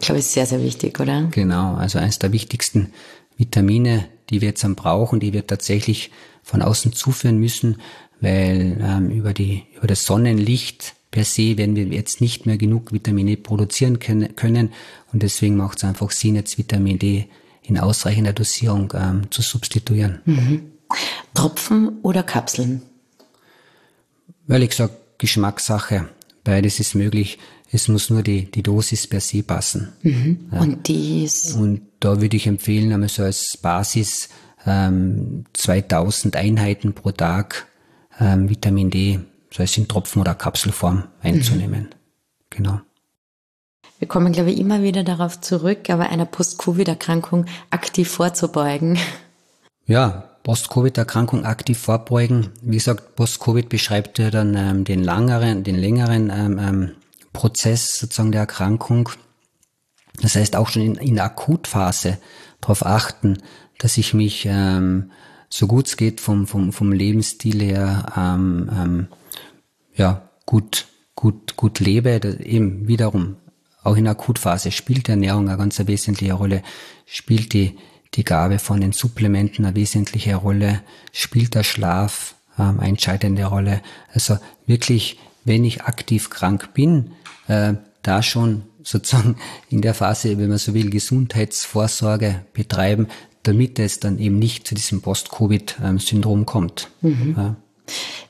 glaube 0.01 0.21
ich, 0.21 0.27
sehr, 0.27 0.47
sehr 0.47 0.63
wichtig, 0.63 1.01
oder? 1.01 1.29
Genau, 1.33 1.75
also 1.75 1.99
eines 1.99 2.19
der 2.19 2.33
wichtigsten 2.33 2.93
Vitamine, 3.37 4.07
die 4.31 4.41
wir 4.41 4.49
jetzt 4.49 4.67
brauchen, 4.77 5.21
die 5.21 5.33
wir 5.33 5.47
tatsächlich 5.47 6.11
von 6.43 6.63
außen 6.63 6.93
zuführen 6.93 7.39
müssen, 7.39 7.81
weil 8.21 8.79
ähm, 8.81 9.11
über, 9.11 9.33
die, 9.33 9.65
über 9.77 9.87
das 9.87 10.05
Sonnenlicht 10.05 10.95
per 11.11 11.25
se 11.25 11.57
werden 11.57 11.77
wir 11.77 11.87
jetzt 11.87 12.21
nicht 12.21 12.47
mehr 12.47 12.57
genug 12.57 12.93
Vitamin 12.93 13.27
D 13.27 13.37
produzieren 13.37 13.99
können 13.99 14.73
und 15.13 15.23
deswegen 15.23 15.57
macht 15.57 15.79
es 15.79 15.85
einfach 15.85 16.11
Sinn, 16.11 16.35
jetzt 16.35 16.59
Vitamin 16.59 16.99
D 16.99 17.29
in 17.63 17.79
ausreichender 17.79 18.33
Dosierung 18.33 18.93
ähm, 18.95 19.31
zu 19.31 19.43
substituieren. 19.43 20.21
Mhm. 20.25 20.73
Tropfen 21.35 22.01
oder 22.03 22.23
Kapseln? 22.23 22.83
Weil 24.47 24.63
ich 24.63 24.75
sage, 24.75 24.93
Geschmackssache. 25.19 26.09
Beides 26.45 26.79
ist 26.81 26.95
möglich. 26.95 27.39
Es 27.73 27.89
muss 27.89 28.11
nur 28.11 28.23
die, 28.23 28.51
die 28.51 28.63
Dosis 28.63 29.07
per 29.07 29.21
se 29.21 29.43
passen. 29.43 29.93
Mhm. 30.03 30.49
Ja. 30.53 30.61
Und 30.61 30.87
dies? 30.89 31.53
Und 31.53 31.83
da 32.01 32.21
würde 32.21 32.37
ich 32.37 32.47
empfehlen, 32.47 32.93
einmal 32.93 33.09
so 33.09 33.23
als 33.25 33.59
Basis 33.61 34.29
ähm, 34.65 35.45
2000 35.55 36.37
Einheiten 36.37 36.93
pro 36.93 37.11
Tag 37.11 37.67
ähm, 38.21 38.49
Vitamin 38.49 38.91
D, 38.91 39.21
so 39.53 39.63
als 39.63 39.77
in 39.77 39.89
Tropfen- 39.89 40.21
oder 40.21 40.35
Kapselform 40.35 41.05
einzunehmen. 41.21 41.89
genau. 42.51 42.81
Wir 43.99 44.09
kommen, 44.09 44.33
glaube 44.33 44.51
ich, 44.51 44.59
immer 44.59 44.83
wieder 44.83 45.05
darauf 45.05 45.41
zurück, 45.41 45.89
aber 45.89 46.11
einer 46.11 46.27
Post-Covid-Erkrankung 46.27 47.47
aktiv 47.71 48.11
vorzubeugen. 48.11 48.99
Ja, 49.87 50.36
Post-Covid-Erkrankung 50.47 51.45
aktiv 51.45 51.77
vorbeugen. 51.77 52.51
Wie 52.63 52.77
gesagt, 52.77 53.17
Post-Covid 53.17 53.69
beschreibt 53.69 54.21
ja 54.21 54.31
dann 54.31 54.55
ähm, 54.55 54.85
den 54.85 55.03
langeren, 55.03 55.65
den 55.65 55.75
längeren 55.75 56.31
ähm, 56.31 56.59
ähm, 56.61 56.93
Prozess 57.33 57.89
sozusagen 57.99 58.31
der 58.31 58.43
Erkrankung. 58.43 59.09
Das 60.23 60.37
heißt 60.37 60.55
auch 60.55 60.69
schon 60.69 60.83
in, 60.83 60.95
in 60.95 61.17
der 61.17 61.25
Akutphase 61.25 62.19
darauf 62.61 62.87
achten, 62.87 63.39
dass 63.79 63.99
ich 63.99 64.15
mich 64.15 64.47
ähm, 64.49 65.11
so 65.49 65.67
gut 65.67 65.89
es 65.89 65.97
geht 65.97 66.21
vom, 66.21 66.47
vom, 66.47 66.73
vom 66.73 66.93
Lebensstil 66.93 67.61
her 67.61 68.07
ähm, 68.17 68.71
ähm, 68.73 69.09
ja, 69.97 70.31
gut, 70.47 70.87
gut, 71.17 71.57
gut 71.57 71.81
lebe. 71.81 72.21
Das 72.21 72.37
eben 72.37 72.87
wiederum 72.87 73.35
auch 73.83 73.97
in 73.97 74.05
der 74.05 74.13
Akutphase 74.13 74.71
spielt 74.71 75.09
die 75.09 75.11
Ernährung 75.11 75.49
eine 75.49 75.59
ganz 75.59 75.85
wesentliche 75.85 76.35
Rolle, 76.35 76.63
spielt 77.05 77.53
die 77.53 77.77
die 78.15 78.25
Gabe 78.25 78.59
von 78.59 78.81
den 78.81 78.93
Supplementen 78.93 79.65
eine 79.65 79.77
wesentliche 79.77 80.37
Rolle, 80.37 80.83
spielt 81.13 81.55
der 81.55 81.65
Schlaf 81.65 82.35
ähm, 82.59 82.81
eine 82.81 82.91
entscheidende 82.91 83.45
Rolle. 83.45 83.83
Also 84.13 84.39
wirklich, 84.67 85.19
wenn 85.45 85.65
ich 85.65 85.83
aktiv 85.83 86.31
krank 86.31 86.75
bin, 86.75 87.13
äh, 87.49 87.75
da 88.03 88.23
schon 88.23 88.63
sozusagen 88.83 89.37
in 89.71 89.83
der 89.83 89.95
Phase, 89.95 90.39
wenn 90.39 90.49
man 90.49 90.59
so 90.59 90.75
will, 90.75 90.91
Gesundheitsvorsorge 90.91 92.43
betreiben, 92.53 93.09
damit 93.43 93.79
es 93.79 94.01
dann 94.01 94.19
eben 94.19 94.39
nicht 94.39 94.67
zu 94.67 94.75
diesem 94.75 95.03
Post-Covid-Syndrom 95.03 96.47
kommt. 96.47 96.89
Mhm. 97.01 97.35
Ja. 97.37 97.57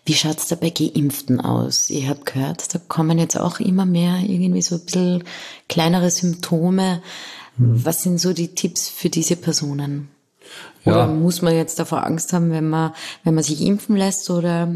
Wie 0.05 0.15
schaut's 0.15 0.49
da 0.49 0.57
bei 0.57 0.71
Geimpften 0.71 1.41
aus? 1.41 1.89
Ich 1.89 2.07
habe 2.07 2.21
gehört, 2.25 2.75
da 2.75 2.79
kommen 2.79 3.19
jetzt 3.19 3.39
auch 3.41 3.59
immer 3.59 3.87
mehr 3.87 4.19
irgendwie 4.21 4.63
so 4.63 4.77
ein 4.77 4.85
bisschen 4.85 5.25
kleinere 5.69 6.11
Symptome. 6.11 7.03
Mhm. 7.59 7.85
Was 7.85 8.03
sind 8.03 8.19
so 8.19 8.33
die 8.33 8.55
Tipps 8.55 8.89
für 8.89 9.09
diese 9.09 9.37
Personen? 9.37 10.09
Oder 10.85 10.99
ja. 10.99 11.07
muss 11.07 11.43
man 11.43 11.55
jetzt 11.55 11.79
davor 11.79 12.05
Angst 12.05 12.33
haben, 12.33 12.51
wenn 12.51 12.69
man, 12.69 12.93
wenn 13.25 13.35
man 13.35 13.43
sich 13.43 13.61
impfen 13.61 13.97
lässt 13.97 14.31
oder? 14.31 14.73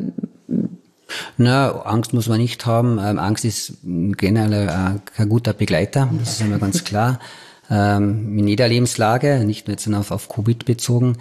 Na, 1.37 1.71
Angst 1.83 2.13
muss 2.13 2.29
man 2.29 2.39
nicht 2.39 2.67
haben. 2.67 2.99
Ähm, 2.99 3.19
Angst 3.19 3.45
ist 3.45 3.75
generell 3.83 4.69
äh, 4.69 4.99
kein 5.17 5.29
guter 5.29 5.53
Begleiter. 5.53 6.11
Das 6.19 6.33
ist 6.33 6.41
immer 6.41 6.59
ganz 6.59 6.85
klar. 6.85 7.19
Ähm, 7.73 8.37
in 8.37 8.49
jeder 8.49 8.67
Lebenslage, 8.67 9.45
nicht 9.45 9.69
nur 9.69 9.77
jetzt 9.77 9.87
auf, 9.95 10.11
auf 10.11 10.29
Covid 10.29 10.65
bezogen. 10.65 11.19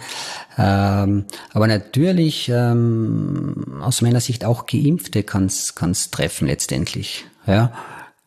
Ähm, 0.58 1.26
aber 1.52 1.68
natürlich, 1.68 2.48
ähm, 2.52 3.80
aus 3.80 4.02
meiner 4.02 4.18
Sicht 4.18 4.44
auch 4.44 4.66
Geimpfte 4.66 5.22
kann 5.22 5.44
es 5.46 6.10
treffen 6.10 6.48
letztendlich. 6.48 7.24
Ja? 7.46 7.72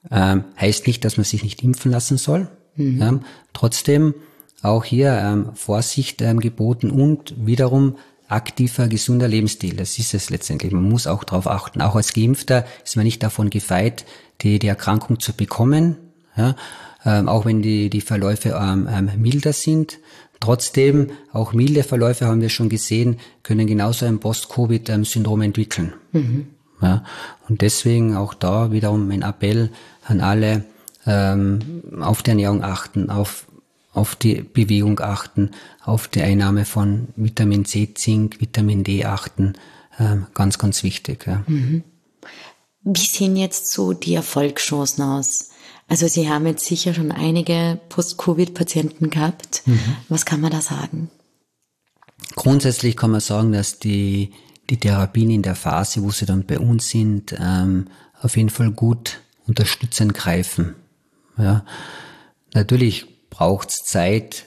Ähm, 0.09 0.45
heißt 0.57 0.87
nicht, 0.87 1.03
dass 1.03 1.17
man 1.17 1.25
sich 1.25 1.43
nicht 1.43 1.63
impfen 1.63 1.91
lassen 1.91 2.17
soll. 2.17 2.47
Mhm. 2.75 2.99
Ja, 2.99 3.19
trotzdem 3.53 4.13
auch 4.61 4.83
hier 4.83 5.17
ähm, 5.21 5.49
Vorsicht 5.55 6.21
ähm, 6.21 6.39
geboten 6.39 6.89
und 6.89 7.33
wiederum 7.37 7.97
aktiver, 8.27 8.87
gesunder 8.87 9.27
Lebensstil. 9.27 9.75
Das 9.75 9.99
ist 9.99 10.13
es 10.13 10.29
letztendlich. 10.29 10.71
Man 10.71 10.89
muss 10.89 11.05
auch 11.05 11.23
darauf 11.23 11.47
achten. 11.47 11.81
Auch 11.81 11.95
als 11.95 12.13
Geimpfter 12.13 12.65
ist 12.83 12.95
man 12.95 13.05
nicht 13.05 13.21
davon 13.21 13.49
gefeit, 13.49 14.05
die, 14.41 14.59
die 14.59 14.67
Erkrankung 14.67 15.19
zu 15.19 15.33
bekommen. 15.33 15.97
Ja, 16.35 16.55
ähm, 17.05 17.29
auch 17.29 17.45
wenn 17.45 17.61
die, 17.61 17.89
die 17.89 18.01
Verläufe 18.01 18.57
ähm, 18.59 18.87
ähm, 18.91 19.11
milder 19.17 19.53
sind. 19.53 19.99
Trotzdem, 20.39 21.11
auch 21.31 21.53
milde 21.53 21.83
Verläufe 21.83 22.25
haben 22.25 22.41
wir 22.41 22.49
schon 22.49 22.69
gesehen, 22.69 23.17
können 23.43 23.67
genauso 23.67 24.05
ein 24.05 24.19
Post-Covid-Syndrom 24.19 25.41
entwickeln. 25.41 25.93
Mhm. 26.11 26.47
Ja, 26.81 27.05
und 27.47 27.61
deswegen 27.61 28.17
auch 28.17 28.33
da 28.33 28.71
wiederum 28.71 29.07
mein 29.07 29.21
Appell 29.21 29.69
an 30.05 30.19
alle, 30.19 30.65
ähm, 31.05 31.83
auf 32.01 32.23
die 32.23 32.31
Ernährung 32.31 32.63
achten, 32.63 33.09
auf, 33.09 33.47
auf 33.93 34.15
die 34.15 34.41
Bewegung 34.41 34.99
achten, 34.99 35.51
auf 35.83 36.07
die 36.07 36.21
Einnahme 36.21 36.65
von 36.65 37.09
Vitamin 37.15 37.65
C, 37.65 37.93
Zink, 37.93 38.39
Vitamin 38.39 38.83
D 38.83 39.05
achten. 39.05 39.53
Ähm, 39.99 40.27
ganz, 40.33 40.57
ganz 40.57 40.83
wichtig. 40.83 41.27
Ja. 41.27 41.43
Mhm. 41.47 41.83
Wie 42.83 42.99
sehen 42.99 43.35
jetzt 43.35 43.71
so 43.71 43.93
die 43.93 44.15
Erfolgschancen 44.15 45.03
aus? 45.03 45.49
Also 45.87 46.07
Sie 46.07 46.29
haben 46.29 46.47
jetzt 46.47 46.65
sicher 46.65 46.93
schon 46.93 47.11
einige 47.11 47.79
Post-Covid-Patienten 47.89 49.09
gehabt. 49.09 49.63
Mhm. 49.65 49.79
Was 50.09 50.25
kann 50.25 50.41
man 50.41 50.51
da 50.51 50.61
sagen? 50.61 51.09
Grundsätzlich 52.35 52.97
kann 52.97 53.11
man 53.11 53.19
sagen, 53.19 53.51
dass 53.51 53.79
die, 53.79 54.31
die 54.69 54.79
Therapien 54.79 55.29
in 55.29 55.41
der 55.41 55.55
Phase, 55.55 56.03
wo 56.03 56.11
sie 56.11 56.25
dann 56.25 56.45
bei 56.45 56.59
uns 56.59 56.89
sind, 56.89 57.35
ähm, 57.39 57.87
auf 58.21 58.37
jeden 58.37 58.49
Fall 58.49 58.71
gut 58.71 59.21
unterstützend 59.45 60.13
greifen. 60.13 60.75
Ja. 61.37 61.65
Natürlich 62.53 63.29
braucht 63.29 63.69
es 63.69 63.85
Zeit, 63.85 64.45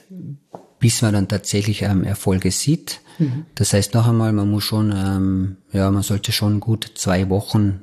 bis 0.79 1.01
man 1.01 1.13
dann 1.13 1.27
tatsächlich 1.27 1.81
ähm, 1.81 2.03
Erfolge 2.03 2.51
sieht. 2.51 3.01
Mhm. 3.19 3.45
Das 3.55 3.73
heißt 3.73 3.93
noch 3.93 4.07
einmal, 4.07 4.31
man 4.33 4.49
muss 4.49 4.63
schon, 4.63 4.91
ähm, 4.91 5.57
ja, 5.71 5.89
man 5.91 6.03
sollte 6.03 6.31
schon 6.31 6.59
gut 6.59 6.91
zwei 6.95 7.29
Wochen, 7.29 7.81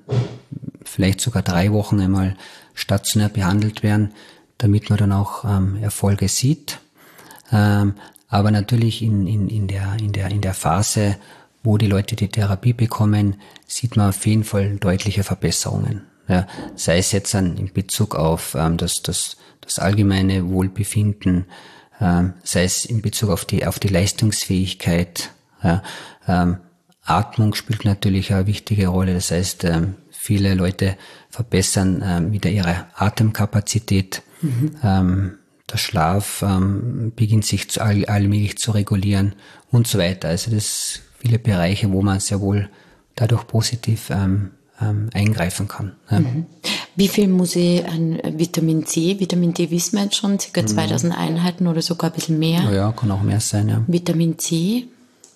vielleicht 0.85 1.21
sogar 1.21 1.43
drei 1.43 1.73
Wochen 1.73 2.01
einmal 2.01 2.37
stationär 2.75 3.29
behandelt 3.29 3.83
werden, 3.83 4.13
damit 4.59 4.91
man 4.91 4.99
dann 4.99 5.13
auch 5.13 5.45
ähm, 5.45 5.77
Erfolge 5.83 6.29
sieht. 6.29 6.79
Ähm, 7.53 7.95
aber 8.29 8.51
natürlich 8.51 9.03
in, 9.03 9.27
in, 9.27 9.49
in, 9.49 9.69
der, 9.69 9.97
in, 10.01 10.13
der, 10.13 10.29
in 10.31 10.41
der 10.41 10.55
Phase, 10.55 11.17
wo 11.63 11.79
die 11.79 11.87
Leute 11.87 12.17
die 12.17 12.29
Therapie 12.29 12.73
bekommen, 12.73 13.37
sieht 13.67 13.97
man 13.97 14.09
auf 14.09 14.27
jeden 14.27 14.45
Fall 14.45 14.77
deutliche 14.77 15.25
Verbesserungen. 15.25 16.03
Ja, 16.29 16.47
sei 16.75 16.99
es 16.99 17.13
jetzt 17.13 17.35
an, 17.35 17.57
in 17.57 17.73
Bezug 17.73 18.15
auf 18.15 18.55
ähm, 18.55 18.77
das, 18.77 19.03
das, 19.03 19.37
das 19.61 19.79
allgemeine 19.79 20.49
Wohlbefinden, 20.49 21.47
ähm, 22.01 22.35
sei 22.43 22.65
es 22.65 22.85
in 22.85 23.03
Bezug 23.03 23.31
auf 23.31 23.45
die, 23.45 23.67
auf 23.67 23.79
die 23.79 23.89
Leistungsfähigkeit. 23.89 25.31
Ja, 25.63 25.83
ähm, 26.27 26.59
Atmung 27.05 27.55
spielt 27.55 27.85
natürlich 27.85 28.33
eine 28.33 28.47
wichtige 28.47 28.89
Rolle. 28.89 29.15
Das 29.15 29.31
heißt, 29.31 29.65
ähm, 29.65 29.97
viele 30.11 30.55
Leute 30.55 30.97
verbessern 31.29 32.03
ähm, 32.05 32.33
wieder 32.33 32.51
ihre 32.51 32.87
Atemkapazität. 32.95 34.23
Mhm. 34.41 34.77
Ähm, 34.83 35.39
der 35.71 35.79
Schlaf 35.79 36.43
ähm, 36.43 37.13
beginnt 37.15 37.45
sich 37.45 37.71
zu, 37.71 37.83
all, 37.83 38.05
allmählich 38.07 38.57
zu 38.59 38.71
regulieren 38.71 39.35
und 39.71 39.87
so 39.87 39.99
weiter. 39.99 40.29
Also 40.29 40.51
das 40.51 41.01
viele 41.19 41.39
Bereiche, 41.39 41.91
wo 41.93 42.03
man 42.03 42.21
sehr 42.21 42.41
wohl 42.41 42.69
dadurch 43.15 43.47
positiv 43.47 44.11
ähm, 44.11 44.53
ähm, 44.81 45.11
eingreifen 45.15 45.69
kann. 45.69 45.93
Ja. 46.11 46.21
Mhm. 46.21 46.47
Wie 46.97 47.09
viel 47.09 47.29
muss 47.29 47.57
ich 47.57 47.85
an 47.87 48.21
Vitamin 48.37 48.87
C? 48.87 49.19
Vitamin 49.19 49.53
D 49.53 49.71
wissen 49.71 49.97
wir 49.97 50.05
jetzt 50.05 50.17
schon, 50.17 50.39
ca. 50.39 50.67
2000 50.67 51.13
mhm. 51.13 51.19
Einheiten 51.19 51.67
oder 51.67 51.83
sogar 51.83 52.11
ein 52.11 52.15
bisschen 52.15 52.39
mehr. 52.39 52.63
Ja, 52.73 52.93
kann 52.93 53.11
auch 53.11 53.23
mehr 53.23 53.41
sein, 53.41 53.69
ja. 53.69 53.83
Vitamin 53.87 54.39
C? 54.39 54.87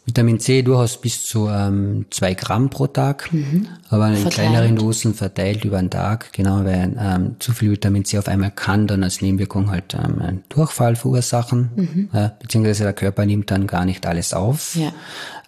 Vitamin 0.09 0.41
C 0.41 0.63
durchaus 0.63 0.99
bis 0.99 1.23
zu 1.23 1.49
ähm, 1.49 2.07
zwei 2.09 2.33
Gramm 2.33 2.71
pro 2.71 2.87
Tag, 2.87 3.31
mhm. 3.31 3.69
aber 3.91 4.09
in 4.09 4.15
verteilt. 4.15 4.35
kleineren 4.35 4.77
Dosen 4.77 5.13
verteilt 5.13 5.67
über 5.67 5.79
den 5.79 5.91
Tag, 5.91 6.33
genau, 6.33 6.65
weil 6.65 6.97
ähm, 6.99 7.37
zu 7.41 7.53
viel 7.53 7.73
Vitamin 7.73 8.07
C 8.07 8.19
auf 8.19 8.27
einmal 8.27 8.51
kann 8.51 8.87
dann 8.87 9.05
als 9.05 9.21
Nebenwirkung 9.21 9.71
halt 9.71 9.93
ähm, 9.93 10.23
einen 10.23 10.45
Durchfall 10.49 10.97
verursachen, 10.97 11.71
mhm. 11.77 12.09
äh, 12.15 12.31
beziehungsweise 12.41 12.85
der 12.85 12.95
Körper 12.95 13.27
nimmt 13.27 13.51
dann 13.51 13.67
gar 13.67 13.85
nicht 13.85 14.07
alles 14.07 14.33
auf. 14.33 14.75
Ja. 14.77 14.93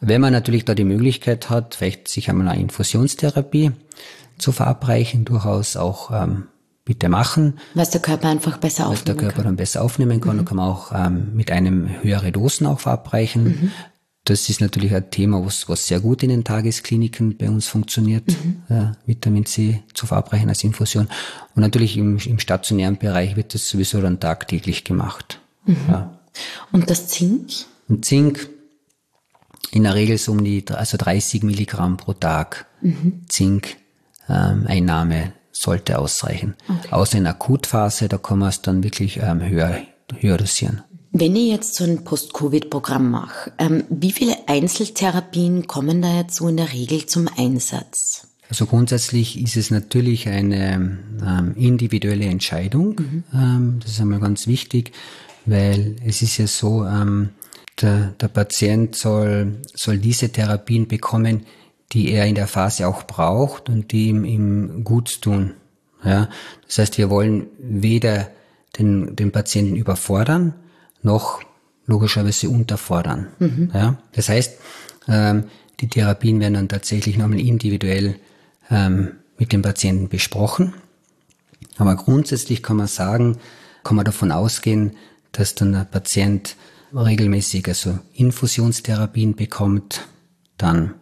Wenn 0.03 0.21
man 0.21 0.35
natürlich 0.35 0.67
da 0.67 0.75
die 0.75 0.85
Möglichkeit 0.85 1.49
hat, 1.49 1.77
vielleicht 1.77 2.09
sich 2.09 2.29
einmal 2.29 2.49
eine 2.49 2.61
Infusionstherapie 2.61 3.73
zu 4.37 4.53
verabreichen, 4.53 5.25
durchaus 5.25 5.79
auch 5.79 6.11
ähm, 6.11 6.49
bitte 6.85 7.09
machen. 7.09 7.59
Was 7.75 7.91
der 7.91 8.01
Körper 8.01 8.29
einfach 8.29 8.59
besser 8.59 8.89
aufnehmen 8.89 8.97
kann. 8.97 8.99
Was 8.99 9.05
der 9.05 9.15
Körper 9.15 9.37
kann. 9.37 9.45
dann 9.45 9.57
besser 9.57 9.83
aufnehmen 9.83 10.21
kann. 10.21 10.37
Mhm. 10.37 10.45
kann 10.45 10.57
man 10.57 10.69
auch 10.69 10.93
ähm, 10.93 11.29
mit 11.35 11.51
einem 11.51 11.89
höhere 12.03 12.33
Dosen 12.33 12.67
auch 12.67 12.81
verabreichen. 12.81 13.45
Mhm. 13.45 13.71
Das 14.25 14.49
ist 14.49 14.61
natürlich 14.61 14.95
ein 14.95 15.11
Thema, 15.11 15.45
was, 15.45 15.69
was 15.69 15.87
sehr 15.87 16.01
gut 16.01 16.23
in 16.23 16.29
den 16.29 16.45
Tageskliniken 16.45 17.37
bei 17.39 17.49
uns 17.49 17.69
funktioniert, 17.69 18.25
mhm. 18.29 18.63
äh, 18.69 18.93
Vitamin 19.07 19.47
C 19.47 19.83
zu 19.95 20.07
verabreichen 20.07 20.49
als 20.49 20.63
Infusion. 20.63 21.09
Und 21.55 21.63
natürlich 21.63 21.97
im, 21.97 22.19
im 22.19 22.39
stationären 22.39 22.99
Bereich 22.99 23.37
wird 23.37 23.55
das 23.55 23.67
sowieso 23.67 24.01
dann 24.01 24.21
tagtäglich 24.21 24.85
gemacht. 24.85 25.41
Mhm. 25.65 25.77
Ja. 25.89 26.21
Und 26.71 26.91
das 26.91 27.09
Zink? 27.09 27.51
Und 27.89 28.05
Zink 28.05 28.49
in 29.73 29.85
der 29.85 29.95
Regel 29.95 30.19
so 30.19 30.33
um 30.33 30.45
die 30.45 30.65
also 30.69 30.97
30 30.97 31.43
Milligramm 31.43 31.97
pro 31.97 32.13
Tag 32.13 32.67
mhm. 32.83 33.23
Zink 33.29 33.77
ähm, 34.29 34.67
Einnahme 34.67 35.33
sollte 35.53 35.99
ausreichen. 35.99 36.55
Okay. 36.69 36.89
Außer 36.91 37.19
in 37.19 37.27
Akutphase, 37.27 38.09
da 38.09 38.19
kann 38.19 38.39
man 38.39 38.49
es 38.49 38.63
dann 38.63 38.83
wirklich 38.83 39.19
ähm, 39.23 39.43
höher, 39.43 39.83
höher 40.19 40.37
dosieren. 40.37 40.83
Wenn 41.13 41.35
ich 41.35 41.51
jetzt 41.51 41.75
so 41.75 41.85
ein 41.85 42.05
Post-Covid-Programm 42.05 43.11
mache, 43.11 43.53
ähm, 43.59 43.85
wie 43.91 44.13
viele 44.13 44.37
Einzeltherapien 44.47 45.67
kommen 45.67 46.03
da 46.03 46.19
jetzt 46.19 46.37
so 46.37 46.47
in 46.47 46.57
der 46.57 46.73
Regel 46.73 47.07
zum 47.07 47.29
Einsatz? 47.37 48.29
Also 48.49 48.67
grundsätzlich 48.67 49.41
ist 49.41 49.57
es 49.57 49.71
natürlich 49.71 50.29
eine 50.29 50.99
ähm, 51.25 51.55
individuelle 51.57 52.27
Entscheidung. 52.27 52.97
Mhm. 52.99 53.25
Ähm, 53.35 53.77
das 53.81 53.93
ist 53.93 54.01
einmal 54.01 54.21
ganz 54.21 54.47
wichtig, 54.47 54.93
weil 55.47 55.97
es 56.05 56.23
ist 56.23 56.39
ja 56.39 56.47
so, 56.47 56.85
ähm, 56.85 57.31
der, 57.81 58.13
der 58.21 58.29
Patient 58.29 58.95
soll, 58.95 59.61
soll 59.75 59.99
diese 59.99 60.31
Therapien 60.31 60.87
bekommen, 60.87 61.47
die 61.93 62.13
er 62.13 62.27
in 62.27 62.37
der 62.37 62.47
Phase 62.47 62.87
auch 62.87 63.05
braucht 63.05 63.69
und 63.69 63.91
die 63.91 64.09
ihm, 64.09 64.25
ihm 64.25 64.85
gut 64.85 65.23
tun. 65.23 65.55
Ja, 66.05 66.29
das 66.67 66.79
heißt, 66.79 66.99
wir 66.99 67.11
wollen 67.11 67.49
weder 67.59 68.31
den, 68.79 69.17
den 69.17 69.33
Patienten 69.33 69.77
überfordern, 69.77 70.55
noch 71.03 71.41
logischerweise 71.87 72.49
unterfordern. 72.49 73.29
Mhm. 73.39 73.71
Ja, 73.75 73.99
das 74.13 74.29
heißt, 74.29 74.59
ähm, 75.09 75.45
die 75.81 75.89
Therapien 75.89 76.41
werden 76.41 76.55
dann 76.55 76.69
tatsächlich 76.69 77.17
nochmal 77.17 77.41
individuell 77.41 78.17
ähm, 78.71 79.13
mit 79.39 79.53
dem 79.53 79.63
Patienten 79.63 80.09
besprochen. 80.09 80.75
Aber 81.79 81.97
grundsätzlich 81.97 82.63
kann 82.63 82.77
man 82.77 82.87
sagen, 82.87 83.39
kann 83.83 83.97
man 83.97 84.05
davon 84.05 84.31
ausgehen, 84.31 84.97
dass 85.33 85.55
dann 85.55 85.73
der 85.73 85.85
Patient 85.85 86.57
regelmäßig 86.95 87.67
also 87.69 87.99
Infusionstherapien 88.15 89.37
bekommt, 89.37 90.07
dann 90.59 90.95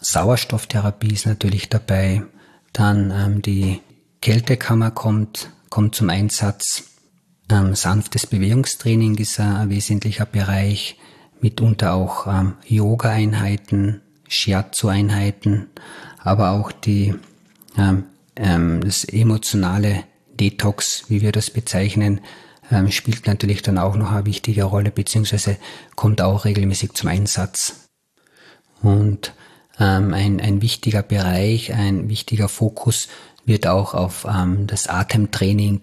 Sauerstofftherapie 0.00 1.12
ist 1.12 1.26
natürlich 1.26 1.68
dabei, 1.68 2.22
dann 2.72 3.10
ähm, 3.10 3.42
die 3.42 3.80
Kältekammer 4.20 4.90
kommt, 4.90 5.50
kommt 5.70 5.94
zum 5.94 6.10
Einsatz, 6.10 6.84
ähm, 7.50 7.74
sanftes 7.74 8.26
Bewegungstraining 8.26 9.16
ist 9.16 9.40
ein, 9.40 9.70
wesentlicher 9.70 10.26
Bereich, 10.26 10.96
mitunter 11.40 11.94
auch 11.94 12.26
ähm, 12.26 12.54
Yoga-Einheiten, 12.66 14.02
Shiatsu-Einheiten, 14.28 15.68
aber 16.18 16.50
auch 16.50 16.72
die, 16.72 17.14
ähm, 17.76 18.04
ähm, 18.36 18.80
das 18.82 19.04
emotionale 19.04 20.04
Detox, 20.38 21.04
wie 21.08 21.22
wir 21.22 21.32
das 21.32 21.50
bezeichnen, 21.50 22.20
ähm, 22.70 22.90
spielt 22.90 23.26
natürlich 23.26 23.62
dann 23.62 23.78
auch 23.78 23.96
noch 23.96 24.12
eine 24.12 24.26
wichtige 24.26 24.64
Rolle, 24.64 24.90
beziehungsweise 24.90 25.56
kommt 25.96 26.20
auch 26.20 26.44
regelmäßig 26.44 26.92
zum 26.92 27.08
Einsatz. 27.08 27.88
Und 28.82 29.32
ähm, 29.80 30.12
ein, 30.12 30.40
ein 30.40 30.60
wichtiger 30.60 31.02
Bereich, 31.02 31.72
ein 31.72 32.08
wichtiger 32.08 32.48
Fokus 32.48 33.08
wird 33.46 33.66
auch 33.66 33.94
auf 33.94 34.26
das 34.66 34.88
Atemtraining 34.88 35.80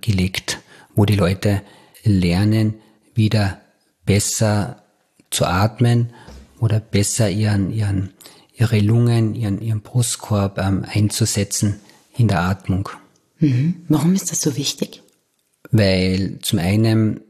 gelegt, 0.00 0.61
wo 0.94 1.04
die 1.04 1.16
Leute 1.16 1.62
lernen, 2.04 2.74
wieder 3.14 3.60
besser 4.04 4.82
zu 5.30 5.46
atmen 5.46 6.10
oder 6.60 6.80
besser 6.80 7.30
ihren, 7.30 7.72
ihren, 7.72 8.10
ihre 8.54 8.80
Lungen, 8.80 9.34
ihren, 9.34 9.60
ihren 9.60 9.80
Brustkorb 9.80 10.58
ähm, 10.58 10.84
einzusetzen 10.86 11.80
in 12.16 12.28
der 12.28 12.40
Atmung. 12.42 12.88
Mhm. 13.38 13.84
Warum 13.88 14.14
ist 14.14 14.30
das 14.30 14.40
so 14.40 14.56
wichtig? 14.56 15.02
Weil 15.70 16.38
zum 16.42 16.58
einen 16.58 17.20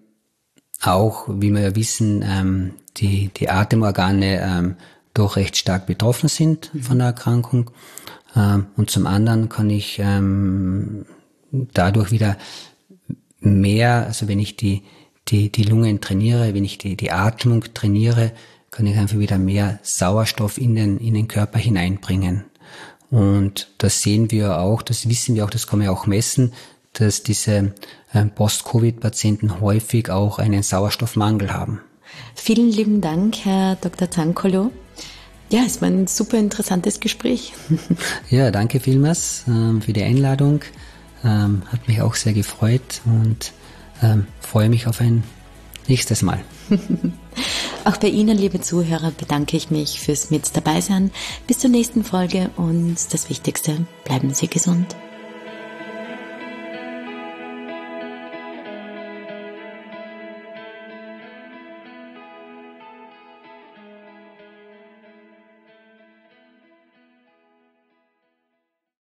auch, 0.81 1.29
wie 1.29 1.51
wir 1.51 1.61
ja 1.61 1.77
wissen, 1.77 2.25
ähm, 2.27 2.75
die, 2.97 3.31
die 3.37 3.49
Atemorgane 3.49 4.41
ähm, 4.41 4.77
doch 5.15 5.37
recht 5.37 5.57
stark 5.57 5.87
betroffen 5.87 6.29
sind 6.29 6.75
mhm. 6.75 6.83
von 6.83 6.99
der 6.99 7.09
Erkrankung. 7.09 7.71
Ähm, 8.35 8.67
und 8.77 8.91
zum 8.91 9.07
anderen 9.07 9.49
kann 9.49 9.71
ich 9.71 9.99
ähm, 9.99 11.07
dadurch 11.51 12.11
wieder 12.11 12.37
mehr, 13.45 14.07
also 14.07 14.29
wenn 14.29 14.39
ich 14.39 14.57
die, 14.57 14.83
die, 15.29 15.51
die 15.51 15.65
Lungen 15.65 16.01
trainiere, 16.01 16.55
wenn 16.55 16.65
ich 16.65 16.79
die, 16.79 16.97
die 16.97 17.11
Atmung 17.11 17.65
trainiere, 17.75 18.33
kann 18.71 18.87
ich 18.87 18.97
einfach 18.97 19.19
wieder 19.19 19.39
mehr 19.39 19.79
Sauerstoff 19.83 20.59
in 20.59 20.75
den, 20.75 20.99
in 20.99 21.15
den 21.15 21.29
Körper 21.29 21.59
hineinbringen. 21.59 22.45
Und 23.11 23.71
das 23.79 24.01
sehen 24.01 24.31
wir 24.31 24.59
auch, 24.59 24.81
das 24.81 25.09
wissen 25.09 25.35
wir 25.35 25.45
auch, 25.45 25.51
das 25.51 25.67
kann 25.67 25.79
man 25.79 25.87
ja 25.87 25.93
auch 25.93 26.07
messen, 26.07 26.53
dass 26.95 27.23
diese 27.23 27.75
ähm, 28.15 28.31
Post-Covid-Patienten 28.31 29.61
häufig 29.61 30.11
auch 30.11 30.39
einen 30.39 30.63
Sauerstoffmangel 30.63 31.53
haben. 31.53 31.81
Vielen 32.35 32.71
lieben 32.71 33.01
Dank, 33.01 33.37
Herr 33.45 33.77
Dr. 33.77 34.09
Tankolo. 34.09 34.73
Ja, 35.51 35.65
es 35.67 35.83
war 35.83 35.89
ein 35.89 36.07
super 36.07 36.39
interessantes 36.39 37.01
Gespräch. 37.01 37.53
Ja, 38.31 38.51
danke 38.51 38.81
vielmals 38.81 39.45
ähm, 39.47 39.83
für 39.83 39.93
die 39.93 40.03
Einladung. 40.03 40.61
Ähm, 41.25 41.63
hat 41.71 41.87
mich 41.89 42.01
auch 42.03 42.15
sehr 42.15 42.33
gefreut 42.33 43.01
und 43.05 43.53
ähm, 44.03 44.27
freue 44.41 44.69
mich 44.69 44.87
auf 44.87 45.01
ein 45.01 45.23
nächstes 45.89 46.23
Mal. 46.23 46.41
auch 47.85 47.97
bei 47.97 48.09
Ihnen, 48.09 48.37
liebe 48.37 48.61
Zuhörer, 48.61 49.13
bedanke 49.13 49.57
ich 49.57 49.71
mich 49.71 50.01
fürs 50.01 50.31
Mit 50.31 50.57
dabei 50.57 50.81
sein. 50.81 51.11
Bis 51.47 51.59
zur 51.59 51.71
nächsten 51.71 52.05
Folge 52.05 52.51
und 52.57 52.97
das 53.13 53.29
Wichtigste, 53.31 53.87
bleiben 54.05 54.35
Sie 54.35 54.49
gesund. 54.49 54.97